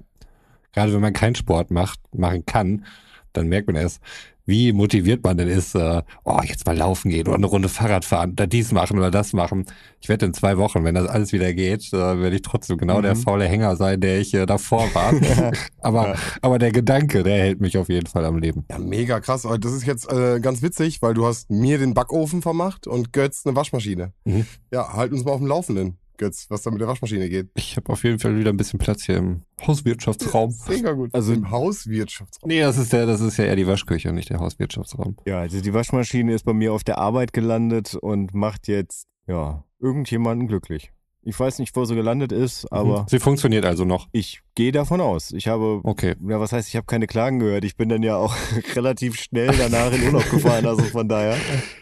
[0.72, 2.84] Gerade wenn man keinen Sport macht, machen kann,
[3.32, 4.00] dann merkt man erst,
[4.46, 8.04] wie motiviert man denn ist, äh, oh, jetzt mal laufen gehen oder eine Runde Fahrrad
[8.04, 9.66] fahren oder dies machen oder das machen.
[10.00, 13.00] Ich wette in zwei Wochen, wenn das alles wieder geht, äh, werde ich trotzdem genau
[13.02, 13.20] der Mhm.
[13.20, 15.12] faule Hänger sein, der ich äh, davor war.
[15.80, 18.64] aber, aber der Gedanke, der hält mich auf jeden Fall am Leben.
[18.70, 19.46] Ja, mega krass.
[19.60, 23.44] Das ist jetzt äh, ganz witzig, weil du hast mir den Backofen vermacht und Götz
[23.44, 24.12] eine Waschmaschine.
[24.24, 24.46] Mhm.
[24.72, 27.48] Ja, halt uns mal auf dem Laufenden, Götz, was da mit der Waschmaschine geht.
[27.54, 30.54] Ich habe auf jeden Fall wieder ein bisschen Platz hier im Hauswirtschaftsraum.
[30.68, 31.14] Mega gut.
[31.14, 32.48] Also- im Hauswirtschaftsraum.
[32.48, 35.16] Nee, das ist der, das ist ja eher die Waschküche, nicht der Hauswirtschaftsraum.
[35.26, 39.64] ja, also die Waschmaschine ist bei mir auf der Arbeit gelandet und macht jetzt, ja,
[39.80, 40.92] irgendjemanden glücklich.
[41.26, 43.06] Ich weiß nicht, wo sie gelandet ist, aber Mhm.
[43.08, 44.06] Sie funktioniert also noch.
[44.12, 45.32] ich gehe davon aus.
[45.32, 46.14] Ich habe Okay.
[46.26, 47.64] Ja, was heißt, ich habe keine Klagen gehört.
[47.64, 48.34] Ich bin dann ja auch
[48.76, 51.36] relativ schnell danach in Urlaub gefahren, also von daher.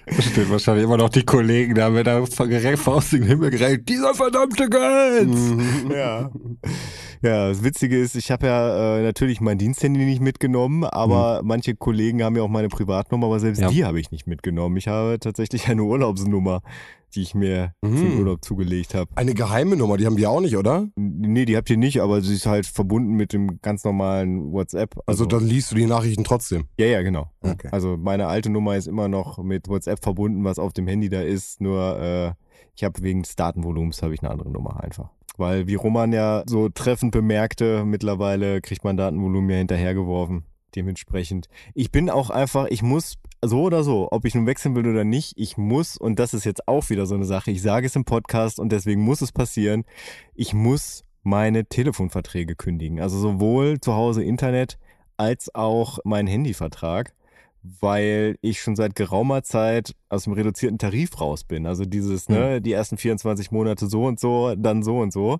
[0.07, 2.26] Da stehen wahrscheinlich immer noch die Kollegen da mit der
[2.76, 3.82] Faust in den Himmel gereicht.
[3.88, 5.26] Dieser verdammte Götz!
[5.26, 5.90] Mhm.
[5.92, 6.30] Ja.
[7.22, 11.74] Ja, das Witzige ist, ich habe ja äh, natürlich mein Diensthandy nicht mitgenommen, aber manche
[11.74, 13.68] Kollegen haben ja auch meine Privatnummer, aber selbst Ja.
[13.68, 14.76] die habe ich nicht mitgenommen.
[14.76, 16.61] Ich habe tatsächlich eine Urlaubsnummer,
[17.14, 18.18] die ich mir Mhm.
[18.18, 19.10] Urlaub zugelegt habe.
[19.14, 20.88] Eine geheime Nummer, die haben wir auch nicht, oder?
[20.96, 24.94] Nee, die habt ihr nicht, aber sie ist halt verbunden mit dem ganz normalen WhatsApp.
[25.06, 26.64] Also dann liest du die Nachrichten trotzdem.
[26.78, 27.30] Ja, ja, genau.
[27.42, 27.68] Okay.
[27.72, 31.20] Also meine alte Nummer ist immer noch mit WhatsApp verbunden, was auf dem Handy da
[31.22, 31.60] ist.
[31.60, 32.32] Nur äh,
[32.76, 35.10] ich habe wegen des Datenvolumens habe ich eine andere Nummer einfach.
[35.36, 40.44] Weil wie Roman ja so treffend bemerkte, mittlerweile kriegt man Datenvolumen ja hinterhergeworfen.
[40.76, 41.48] Dementsprechend.
[41.74, 43.14] Ich bin auch einfach, ich muss
[43.49, 46.45] so oder so, ob ich nun wechseln will oder nicht, ich muss, und das ist
[46.45, 49.32] jetzt auch wieder so eine Sache, ich sage es im Podcast und deswegen muss es
[49.32, 49.84] passieren,
[50.34, 53.01] ich muss meine Telefonverträge kündigen.
[53.01, 54.78] Also sowohl zu Hause Internet
[55.16, 57.14] als auch meinen Handyvertrag,
[57.80, 61.66] weil ich schon seit geraumer Zeit aus dem reduzierten Tarif raus bin.
[61.66, 65.38] Also dieses, ne, die ersten 24 Monate so und so, dann so und so.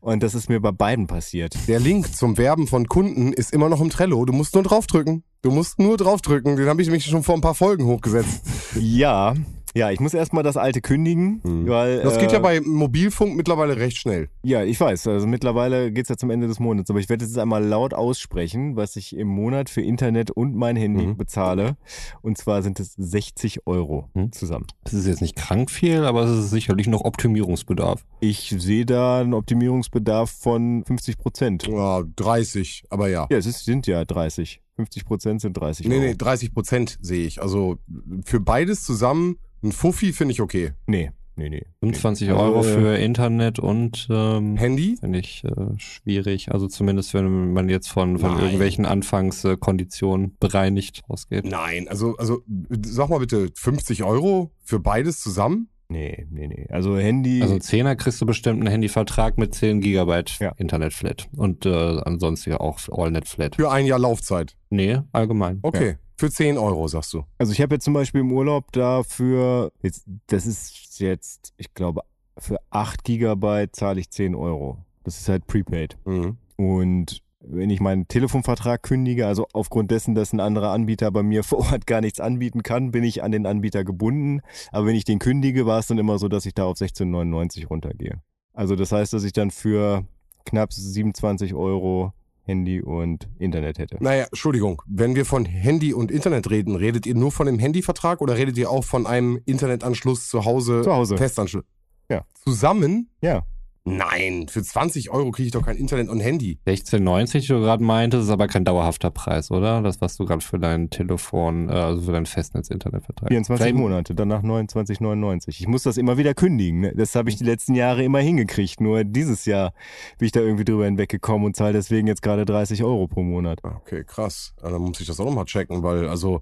[0.00, 1.56] Und das ist mir bei beiden passiert.
[1.66, 4.24] Der Link zum Werben von Kunden ist immer noch im Trello.
[4.24, 5.24] Du musst nur draufdrücken.
[5.44, 6.56] Du musst nur draufdrücken.
[6.56, 8.42] Den habe ich nämlich schon vor ein paar Folgen hochgesetzt.
[8.80, 9.34] Ja,
[9.76, 11.68] ja, ich muss erstmal das alte kündigen, Hm.
[11.68, 12.00] weil.
[12.02, 14.28] Das geht äh, ja bei Mobilfunk mittlerweile recht schnell.
[14.42, 15.06] Ja, ich weiß.
[15.08, 16.88] Also mittlerweile geht's ja zum Ende des Monats.
[16.90, 20.76] Aber ich werde jetzt einmal laut aussprechen, was ich im Monat für Internet und mein
[20.76, 21.16] Handy Mhm.
[21.18, 21.76] bezahle.
[22.22, 24.32] Und zwar sind es 60 Euro Mhm.
[24.32, 24.66] zusammen.
[24.84, 28.02] Das ist jetzt nicht krank viel, aber es ist sicherlich noch Optimierungsbedarf.
[28.20, 31.66] Ich sehe da einen Optimierungsbedarf von 50 Prozent.
[31.66, 33.26] Ja, 30, aber ja.
[33.30, 34.60] Ja, es ist, sind ja 30.
[34.76, 36.04] 50 Prozent sind 30 Nee, Euro.
[36.06, 37.40] nee, 30 Prozent sehe ich.
[37.42, 37.78] Also
[38.24, 40.72] für beides zusammen ein Fuffi finde ich okay.
[40.86, 41.64] Nee, nee, nee.
[41.80, 44.96] 25 Also, Euro äh, für Internet und ähm, Handy?
[45.00, 46.50] finde ich äh, schwierig.
[46.52, 48.42] Also zumindest wenn man jetzt von, von Nein.
[48.42, 51.44] irgendwelchen Anfangskonditionen bereinigt ausgeht.
[51.44, 52.42] Nein, also, also
[52.84, 55.68] sag mal bitte, 50 Euro für beides zusammen?
[55.88, 56.66] Nee, nee, nee.
[56.70, 57.42] Also Handy.
[57.42, 60.52] Also 10er kriegst du bestimmt einen Handyvertrag mit 10 Gigabyte Ja.
[60.56, 61.28] Internetflat.
[61.36, 63.56] Und äh, ansonsten ja auch AllNet-Flat.
[63.56, 64.56] Für ein Jahr Laufzeit.
[64.70, 65.58] Nee, allgemein.
[65.62, 65.96] Okay.
[66.16, 67.24] Für 10 Euro, sagst du.
[67.38, 72.02] Also ich habe jetzt zum Beispiel im Urlaub dafür, jetzt, das ist jetzt, ich glaube,
[72.38, 74.78] für 8 Gigabyte zahle ich 10 Euro.
[75.02, 75.98] Das ist halt prepaid.
[76.04, 76.38] Mhm.
[76.56, 81.42] Und wenn ich meinen Telefonvertrag kündige, also aufgrund dessen, dass ein anderer Anbieter bei mir
[81.44, 84.40] vor Ort gar nichts anbieten kann, bin ich an den Anbieter gebunden.
[84.72, 87.66] Aber wenn ich den kündige, war es dann immer so, dass ich da auf 16,99
[87.66, 88.20] runtergehe.
[88.52, 90.06] Also das heißt, dass ich dann für
[90.44, 93.96] knapp 27 Euro Handy und Internet hätte.
[94.00, 98.20] Naja, Entschuldigung, wenn wir von Handy und Internet reden, redet ihr nur von dem Handyvertrag
[98.20, 100.82] oder redet ihr auch von einem Internetanschluss zu Hause?
[100.82, 101.16] Zu Hause.
[101.16, 101.64] Festanschluss?
[102.10, 102.26] Ja.
[102.34, 103.08] Zusammen?
[103.22, 103.44] Ja.
[103.86, 106.58] Nein, für 20 Euro kriege ich doch kein Internet und Handy.
[106.66, 109.82] 16,90, die du gerade meintest, ist aber kein dauerhafter Preis, oder?
[109.82, 113.28] Das, was du gerade für dein Telefon, äh, also für dein Festnetz-Internetvertrag.
[113.28, 115.60] 24 Vielleicht- Monate, danach 29,99.
[115.60, 116.80] Ich muss das immer wieder kündigen.
[116.80, 116.94] Ne?
[116.96, 118.80] Das habe ich die letzten Jahre immer hingekriegt.
[118.80, 119.74] Nur dieses Jahr
[120.18, 123.58] bin ich da irgendwie drüber hinweggekommen und zahle deswegen jetzt gerade 30 Euro pro Monat.
[123.64, 124.54] Ah, Okay, krass.
[124.62, 126.40] Ja, Dann muss ich das auch nochmal checken, weil also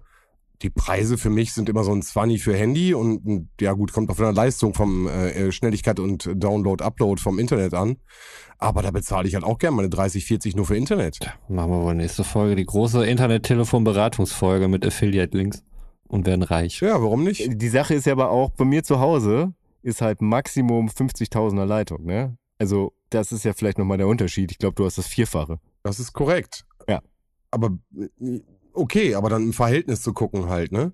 [0.63, 3.93] die Preise für mich sind immer so ein 20 für Handy und und, ja gut,
[3.93, 7.97] kommt auf eine Leistung vom äh, Schnelligkeit und Download, Upload vom Internet an.
[8.59, 11.19] Aber da bezahle ich halt auch gerne meine 30, 40 nur für Internet.
[11.49, 15.65] Machen wir wohl nächste Folge, die große Internet-Telefon-Beratungsfolge mit Affiliate-Links
[16.07, 16.81] und werden reich.
[16.81, 17.61] Ja, warum nicht?
[17.61, 19.53] Die Sache ist ja aber auch, bei mir zu Hause
[19.83, 22.05] ist halt Maximum 50.000er Leitung.
[22.05, 22.37] Ne?
[22.59, 24.53] Also das ist ja vielleicht nochmal der Unterschied.
[24.53, 25.59] Ich glaube, du hast das Vierfache.
[25.83, 26.65] Das ist korrekt.
[26.89, 27.01] Ja.
[27.51, 28.41] Aber äh,
[28.75, 30.93] okay, aber dann im Verhältnis zu gucken halt, ne?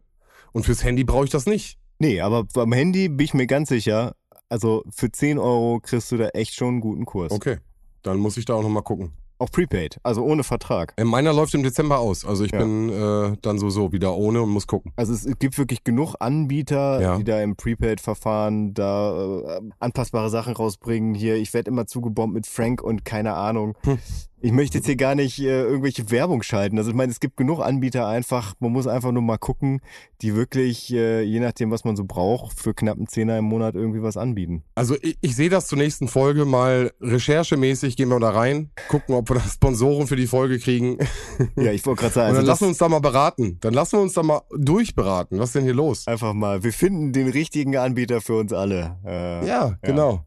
[0.52, 1.78] Und fürs Handy brauche ich das nicht.
[1.98, 4.14] Nee, aber beim Handy bin ich mir ganz sicher,
[4.48, 7.32] also für 10 Euro kriegst du da echt schon einen guten Kurs.
[7.32, 7.58] Okay.
[8.02, 9.12] Dann muss ich da auch nochmal gucken.
[9.40, 10.94] Auch Prepaid, also ohne Vertrag.
[10.96, 12.24] Äh, Meiner läuft im Dezember aus.
[12.24, 12.58] Also ich Ja.
[12.58, 14.92] bin äh, dann so so wieder ohne und muss gucken.
[14.96, 17.16] Also es gibt wirklich genug Anbieter, Ja.
[17.18, 21.14] die da im Prepaid-Verfahren da äh, anpassbare Sachen rausbringen.
[21.14, 23.76] Hier, ich werde immer zugebombt mit Frank und keine Ahnung.
[23.84, 23.98] Hm.
[24.40, 26.78] Ich möchte jetzt hier gar nicht äh, irgendwelche Werbung schalten.
[26.78, 28.54] Also ich meine, es gibt genug Anbieter einfach.
[28.60, 29.80] Man muss einfach nur mal gucken,
[30.22, 33.74] die wirklich, äh, je nachdem, was man so braucht, für knapp einen Zehner im Monat
[33.74, 34.62] irgendwie was anbieten.
[34.76, 39.14] Also ich, ich sehe das zur nächsten Folge mal recherchemäßig, gehen wir da rein, gucken,
[39.14, 40.98] ob wir da Sponsoren für die Folge kriegen.
[41.56, 43.58] Ja, ich wollte gerade sagen, Und also dann das lassen wir uns da mal beraten.
[43.60, 45.38] Dann lassen wir uns da mal durchberaten.
[45.38, 46.06] Was ist denn hier los?
[46.06, 48.96] einfach mal, wir finden den richtigen Anbieter für uns alle.
[49.04, 50.24] Äh, Ja, genau.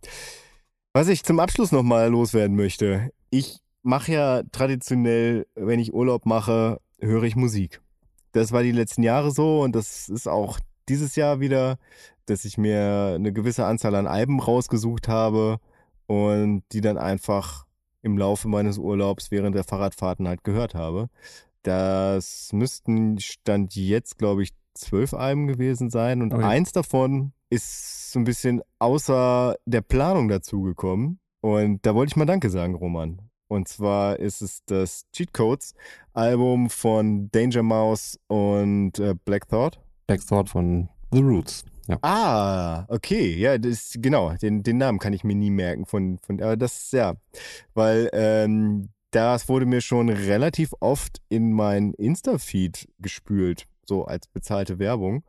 [0.93, 3.11] Was ich zum Abschluss nochmal loswerden möchte.
[3.29, 7.81] Ich mache ja traditionell, wenn ich Urlaub mache, höre ich Musik.
[8.31, 11.77] Das war die letzten Jahre so und das ist auch dieses Jahr wieder,
[12.25, 15.59] dass ich mir eine gewisse Anzahl an Alben rausgesucht habe
[16.07, 17.65] und die dann einfach
[18.01, 21.09] im Laufe meines Urlaubs während der Fahrradfahrten halt gehört habe.
[21.63, 26.43] Das müssten Stand jetzt, glaube ich, zwölf Alben gewesen sein und Ui.
[26.43, 31.19] eins davon ist so ein bisschen außer der Planung dazugekommen.
[31.41, 33.30] Und da wollte ich mal Danke sagen, Roman.
[33.51, 35.73] Und zwar ist es das Cheat Codes
[36.13, 39.77] Album von Danger Mouse und äh, Black Thought.
[40.07, 41.65] Black Sword von The Roots.
[41.85, 41.97] Ja.
[42.01, 46.41] Ah, okay, ja, das genau, den, den Namen kann ich mir nie merken von, von
[46.41, 47.15] aber das ja,
[47.73, 54.79] weil ähm, das wurde mir schon relativ oft in mein Insta-Feed gespült, so als bezahlte
[54.79, 55.23] Werbung,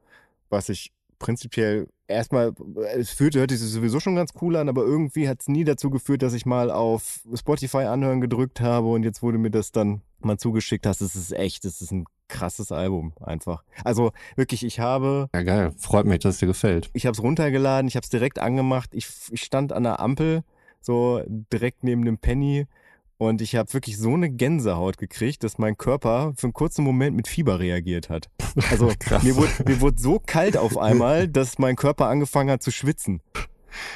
[0.49, 2.53] was ich prinzipiell erstmal,
[2.95, 5.91] es fühlte, hörte sich sowieso schon ganz cool an, aber irgendwie hat es nie dazu
[5.91, 10.03] geführt, dass ich mal auf Spotify anhören gedrückt habe und jetzt wurde mir das dann
[10.21, 11.01] mal zugeschickt hast.
[11.01, 13.63] Es ist echt, es ist ein krasses Album einfach.
[13.85, 15.73] Also wirklich, ich habe Ja, geil.
[15.77, 16.91] Freut mich, dass es dir gefällt.
[16.95, 18.91] ich habe es runtergeladen, ich habe es direkt angemacht.
[18.95, 20.43] Ich, ich stand an der Ampel,
[20.81, 22.67] so direkt neben dem Penny.
[23.23, 27.15] Und ich habe wirklich so eine Gänsehaut gekriegt, dass mein Körper für einen kurzen Moment
[27.15, 28.29] mit Fieber reagiert hat.
[28.71, 28.93] Also
[29.23, 33.23] mir wurde, mir wurde so kalt auf einmal, dass mein Körper angefangen hat zu schwitzen.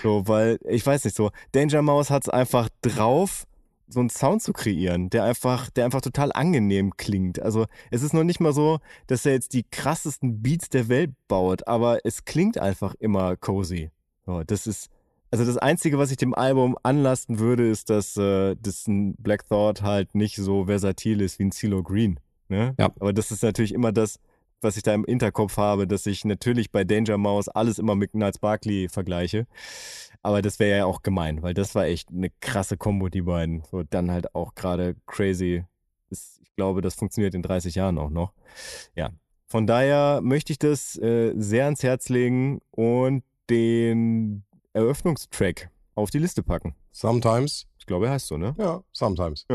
[0.04, 3.48] So, weil, ich weiß nicht so, Danger Mouse hat es einfach drauf,
[3.88, 7.42] so einen Sound zu kreieren, der einfach, der einfach total angenehm klingt.
[7.42, 11.10] Also es ist noch nicht mal so, dass er jetzt die krassesten Beats der Welt
[11.26, 13.90] baut, aber es klingt einfach immer cozy.
[14.24, 14.88] So, das ist,
[15.38, 19.46] also das Einzige, was ich dem Album anlasten würde, ist, dass, äh, dass ein Black
[19.48, 22.18] Thought halt nicht so versatil ist wie ein CeeLo Green.
[22.48, 22.74] Ne?
[22.78, 22.90] Ja.
[23.00, 24.18] Aber das ist natürlich immer das,
[24.62, 28.14] was ich da im Hinterkopf habe, dass ich natürlich bei Danger Mouse alles immer mit
[28.14, 29.46] Niles Barkley vergleiche.
[30.22, 33.62] Aber das wäre ja auch gemein, weil das war echt eine krasse Kombo, die beiden.
[33.70, 35.64] So, dann halt auch gerade crazy.
[36.08, 38.32] Das, ich glaube, das funktioniert in 30 Jahren auch noch.
[38.94, 39.10] Ja.
[39.48, 44.45] Von daher möchte ich das äh, sehr ans Herz legen und den
[44.76, 46.74] Eröffnungstrack auf die Liste packen.
[46.92, 47.66] Sometimes.
[47.78, 48.54] Ich glaube, er heißt so, ne?
[48.58, 49.46] Ja, sometimes.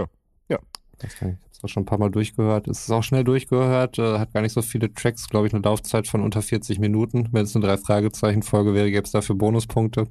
[0.97, 2.67] Das kann ich ich hab's auch schon ein paar Mal durchgehört.
[2.67, 5.61] Es ist auch schnell durchgehört, äh, hat gar nicht so viele Tracks, glaube ich, eine
[5.61, 7.30] Laufzeit von unter 40 Minuten.
[7.32, 10.07] Wenn es eine Drei-Fragezeichen-Folge wäre, gäbe es dafür Bonuspunkte.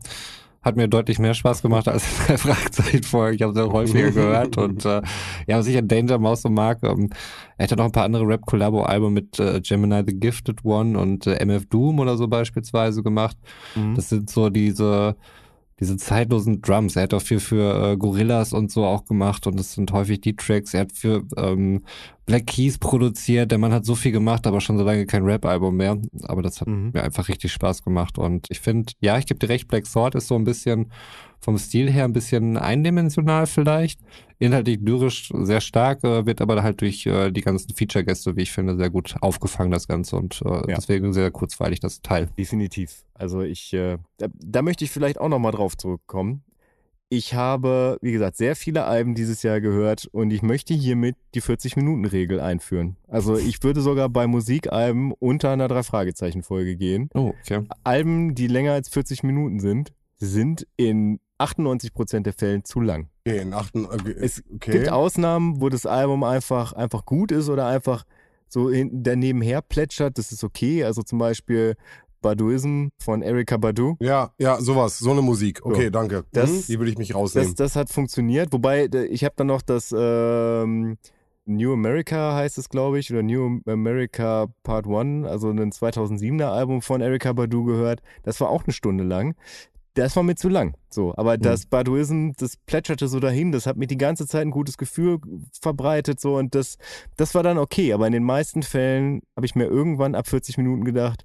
[0.63, 3.37] Hat mir deutlich mehr Spaß gemacht als drei Fragezeichen-Folge.
[3.37, 5.01] Ich habe sie auch häufiger gehört und äh,
[5.47, 7.11] ja, was ich an Danger Mouse so mag, ähm,
[7.57, 11.43] er hätte noch ein paar andere Rap-Collabo-Alben mit äh, Gemini the Gifted One und äh,
[11.45, 13.37] MF Doom oder so beispielsweise gemacht.
[13.75, 13.95] Mhm.
[13.95, 15.17] Das sind so diese,
[15.81, 16.95] diese zeitlosen Drums.
[16.97, 20.21] Er hat auch viel für äh, Gorillas und so auch gemacht und das sind häufig
[20.21, 20.75] die Tracks.
[20.75, 21.83] Er hat für ähm,
[22.27, 23.51] Black Keys produziert.
[23.51, 25.97] Der Mann hat so viel gemacht, aber schon so lange kein Rap-Album mehr.
[26.25, 26.91] Aber das hat Mhm.
[26.93, 30.15] mir einfach richtig Spaß gemacht und ich finde, ja, ich gebe dir recht, Black Sword
[30.15, 30.93] ist so ein bisschen
[31.41, 34.01] vom Stil her ein bisschen eindimensional vielleicht.
[34.41, 38.53] Inhaltlich lyrisch sehr stark, äh, wird aber halt durch äh, die ganzen Feature-Gäste, wie ich
[38.53, 40.17] finde, sehr gut aufgefangen, das Ganze.
[40.17, 40.77] Und äh, Ja.
[40.77, 42.29] deswegen sehr kurzweilig das Teil.
[42.39, 43.05] Definitiv.
[43.15, 46.43] Also ich, äh, da, da möchte ich vielleicht auch nochmal drauf zurückkommen.
[47.13, 51.43] Ich habe, wie gesagt, sehr viele Alben dieses Jahr gehört und ich möchte hiermit die
[51.43, 52.97] 40-Minuten-Regel einführen.
[53.09, 57.11] Also ich würde sogar bei Musikalben unter einer Drei-Fragezeichen-Folge gehen.
[57.15, 57.67] Oh, okay.
[57.85, 63.10] Alben, die länger als 40 Minuten sind, sind in 98 Prozent der Fällen zu lang.
[63.27, 64.15] Okay, in achten, okay.
[64.19, 68.05] Es gibt Ausnahmen, wo das Album einfach, einfach gut ist oder einfach
[68.49, 70.17] so daneben her plätschert.
[70.19, 70.85] Das ist okay.
[70.85, 71.77] Also zum Beispiel
[72.23, 73.97] Baduism von Erika Badu.
[74.01, 75.61] Ja, ja, sowas, so eine Musik.
[75.65, 75.91] Okay, So.
[75.91, 76.25] danke.
[76.33, 77.55] Das- Mhm, die würde ich mich Das, rausnehmen.
[77.57, 78.53] das hat funktioniert.
[78.53, 80.99] Wobei, ich habe dann noch das ähm,
[81.47, 86.83] New America heißt es, glaube ich, oder New America Part 1, also ein 2007er Album
[86.83, 88.03] von Erika Badu gehört.
[88.23, 89.35] Das war auch eine Stunde lang.
[89.95, 90.75] Das war mir zu lang.
[90.89, 94.51] So, aber das Baduism, das plätscherte so dahin, das hat mir die ganze Zeit ein
[94.53, 95.19] gutes Gefühl
[95.61, 96.79] verbreitet, so und das,
[97.17, 97.93] das war dann okay.
[97.93, 101.25] Aber in den meisten Fällen habe ich mir irgendwann ab 40 Minuten gedacht,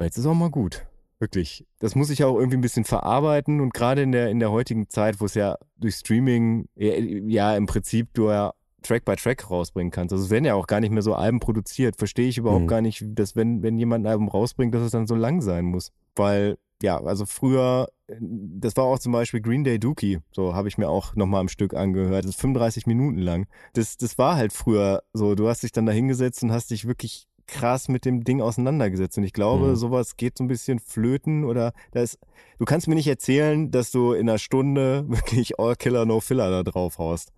[0.00, 0.84] jetzt ist auch mal gut.
[1.20, 1.64] Wirklich.
[1.78, 4.88] Das muss ich auch irgendwie ein bisschen verarbeiten und gerade in der, in der heutigen
[4.88, 9.48] Zeit, wo es ja durch Streaming ja, ja im Prinzip du ja Track by Track
[9.48, 10.12] rausbringen kannst.
[10.12, 11.94] Also es werden ja auch gar nicht mehr so Alben produziert.
[11.96, 12.66] Verstehe ich überhaupt Mhm.
[12.66, 15.66] gar nicht, dass wenn, wenn jemand ein Album rausbringt, dass es dann so lang sein
[15.66, 15.92] muss.
[16.16, 20.68] Weil, ja, also früher, äh, das war auch zum Beispiel Green Day Dookie, so habe
[20.68, 22.24] ich mir auch nochmal am Stück angehört.
[22.24, 23.46] Das ist 35 Minuten lang.
[23.74, 25.34] Das, das war halt früher so.
[25.34, 29.18] Du hast dich dann da hingesetzt und hast dich wirklich krass mit dem Ding auseinandergesetzt.
[29.18, 29.76] Und ich glaube, Mhm.
[29.76, 32.18] sowas geht so ein bisschen flöten oder da ist,
[32.58, 36.50] du kannst mir nicht erzählen, dass du in einer Stunde wirklich All Killer No Filler
[36.50, 37.32] da drauf haust.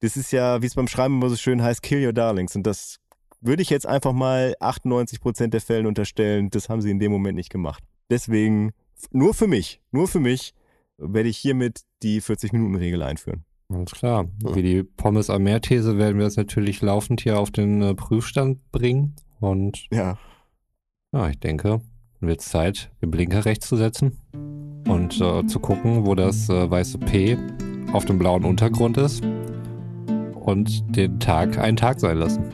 [0.00, 2.54] Das ist ja, wie es beim Schreiben immer so schön heißt, Kill Your Darlings.
[2.56, 2.98] Und das
[3.40, 7.12] würde ich jetzt einfach mal 98 Prozent der Fällen unterstellen, das haben sie in dem
[7.12, 7.82] Moment nicht gemacht.
[8.10, 8.72] Deswegen,
[9.10, 10.54] nur für mich, nur für mich,
[10.98, 13.44] werde ich hiermit die 40-Minuten-Regel einführen.
[13.68, 14.26] Alles klar.
[14.52, 18.70] Wie die Pommes am Meer-These werden wir das natürlich laufend hier auf den äh, Prüfstand
[18.70, 19.16] bringen.
[19.40, 20.18] Und Ja.
[21.12, 21.80] ja, ich denke,
[22.20, 24.18] dann wird es Zeit, den Blinker rechts zu setzen
[24.86, 27.36] und äh, zu gucken, wo das äh, weiße P
[27.92, 29.24] auf dem blauen Untergrund ist
[30.34, 32.44] und den Tag einen Tag sein lassen.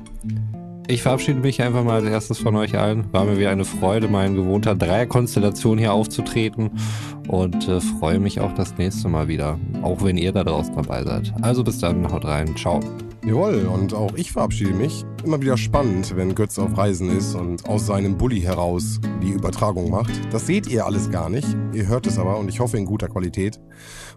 [0.91, 3.13] Ich verabschiede mich einfach mal als erstes von euch allen.
[3.13, 6.73] War mir wieder eine Freude, in gewohnter Dreierkonstellation hier aufzutreten
[7.29, 11.05] und äh, freue mich auch das nächste Mal wieder, auch wenn ihr da draußen dabei
[11.05, 11.33] seid.
[11.43, 12.81] Also bis dann, haut rein, ciao.
[13.25, 15.05] Jawohl, und auch ich verabschiede mich.
[15.23, 19.91] Immer wieder spannend, wenn Götz auf Reisen ist und aus seinem Bulli heraus die Übertragung
[19.91, 20.11] macht.
[20.33, 21.47] Das seht ihr alles gar nicht.
[21.73, 23.61] Ihr hört es aber und ich hoffe in guter Qualität.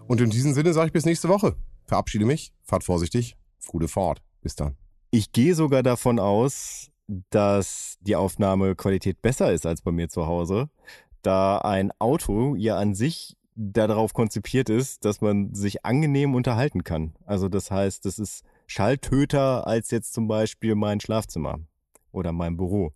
[0.08, 1.54] Und in diesem Sinne sage ich bis nächste Woche.
[1.84, 3.36] Verabschiede mich, fahrt vorsichtig,
[3.68, 4.22] gute Fahrt.
[4.42, 4.74] Bis dann.
[5.16, 6.90] Ich gehe sogar davon aus,
[7.30, 10.70] dass die Aufnahmequalität besser ist als bei mir zu Hause,
[11.22, 17.14] da ein Auto ja an sich darauf konzipiert ist, dass man sich angenehm unterhalten kann.
[17.26, 21.60] Also das heißt, das ist schalltöter als jetzt zum Beispiel mein Schlafzimmer
[22.10, 22.92] oder mein Büro.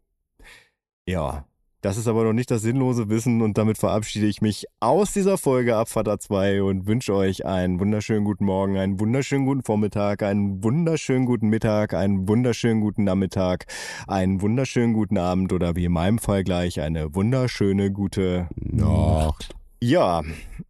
[1.06, 1.46] Ja,
[1.80, 5.38] das ist aber noch nicht das sinnlose Wissen und damit verabschiede ich mich aus dieser
[5.38, 10.64] Folge Abfahrt A2 und wünsche euch einen wunderschönen guten Morgen, einen wunderschönen guten Vormittag, einen
[10.64, 13.66] wunderschönen guten Mittag, einen wunderschönen guten Nachmittag,
[14.08, 19.54] einen wunderschönen guten Abend oder wie in meinem Fall gleich eine wunderschöne gute Nacht.
[19.80, 20.22] ja,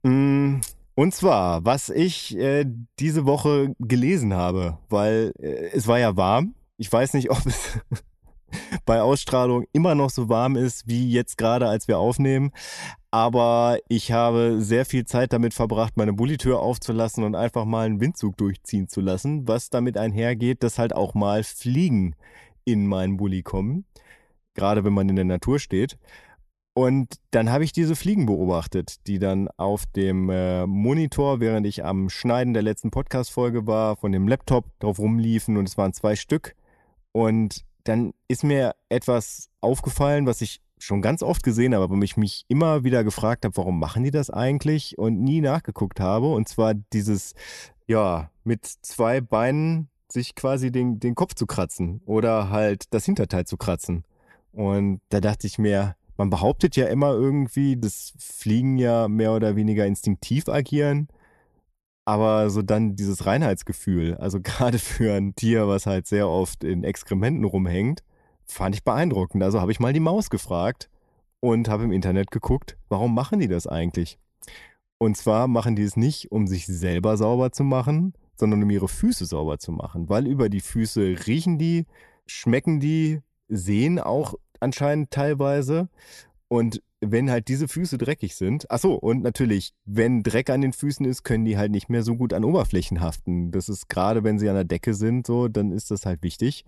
[0.02, 0.60] mh,
[0.94, 2.64] und zwar, was ich äh,
[2.98, 6.54] diese Woche gelesen habe, weil äh, es war ja warm.
[6.76, 7.78] Ich weiß nicht, ob es
[8.86, 12.50] bei Ausstrahlung immer noch so warm ist wie jetzt gerade, als wir aufnehmen.
[13.10, 18.00] Aber ich habe sehr viel Zeit damit verbracht, meine Bullitür aufzulassen und einfach mal einen
[18.00, 22.14] Windzug durchziehen zu lassen, was damit einhergeht, dass halt auch mal Fliegen
[22.64, 23.86] in meinen Bulli kommen.
[24.54, 25.98] Gerade wenn man in der Natur steht.
[26.78, 31.84] Und dann habe ich diese Fliegen beobachtet, die dann auf dem äh, Monitor, während ich
[31.84, 36.14] am Schneiden der letzten Podcast-Folge war, von dem Laptop drauf rumliefen und es waren zwei
[36.14, 36.54] Stück.
[37.10, 42.16] Und dann ist mir etwas aufgefallen, was ich schon ganz oft gesehen habe, aber mich
[42.16, 46.32] mich immer wieder gefragt habe, warum machen die das eigentlich und nie nachgeguckt habe.
[46.32, 47.34] Und zwar dieses,
[47.86, 53.46] ja, mit zwei Beinen sich quasi den, den Kopf zu kratzen oder halt das Hinterteil
[53.46, 54.04] zu kratzen.
[54.52, 59.56] Und da dachte ich mir, man behauptet ja immer irgendwie, dass Fliegen ja mehr oder
[59.56, 61.08] weniger instinktiv agieren.
[62.08, 66.82] Aber so dann dieses Reinheitsgefühl, also gerade für ein Tier, was halt sehr oft in
[66.82, 68.02] Exkrementen rumhängt,
[68.46, 69.42] fand ich beeindruckend.
[69.42, 70.88] Also habe ich mal die Maus gefragt
[71.40, 74.18] und habe im Internet geguckt, warum machen die das eigentlich?
[74.96, 78.88] Und zwar machen die es nicht, um sich selber sauber zu machen, sondern um ihre
[78.88, 80.08] Füße sauber zu machen.
[80.08, 81.84] Weil über die Füße riechen die,
[82.26, 85.90] schmecken die, sehen auch anscheinend teilweise.
[86.48, 90.72] Und wenn halt diese Füße dreckig sind, ach so, und natürlich, wenn Dreck an den
[90.72, 93.50] Füßen ist, können die halt nicht mehr so gut an Oberflächen haften.
[93.52, 96.64] Das ist gerade, wenn sie an der Decke sind, so, dann ist das halt wichtig.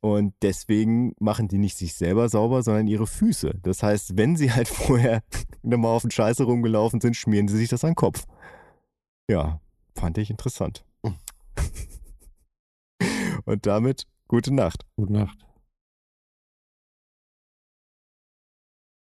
[0.00, 3.54] Und deswegen machen die nicht sich selber sauber, sondern ihre Füße.
[3.62, 5.22] Das heißt, wenn sie halt vorher
[5.62, 8.24] nochmal auf den Scheiße rumgelaufen sind, schmieren sie sich das an den Kopf.
[9.30, 9.60] Ja,
[9.98, 10.84] Fand ich interessant.
[13.44, 14.86] Und damit gute Nacht.
[14.96, 15.47] Gute Nacht.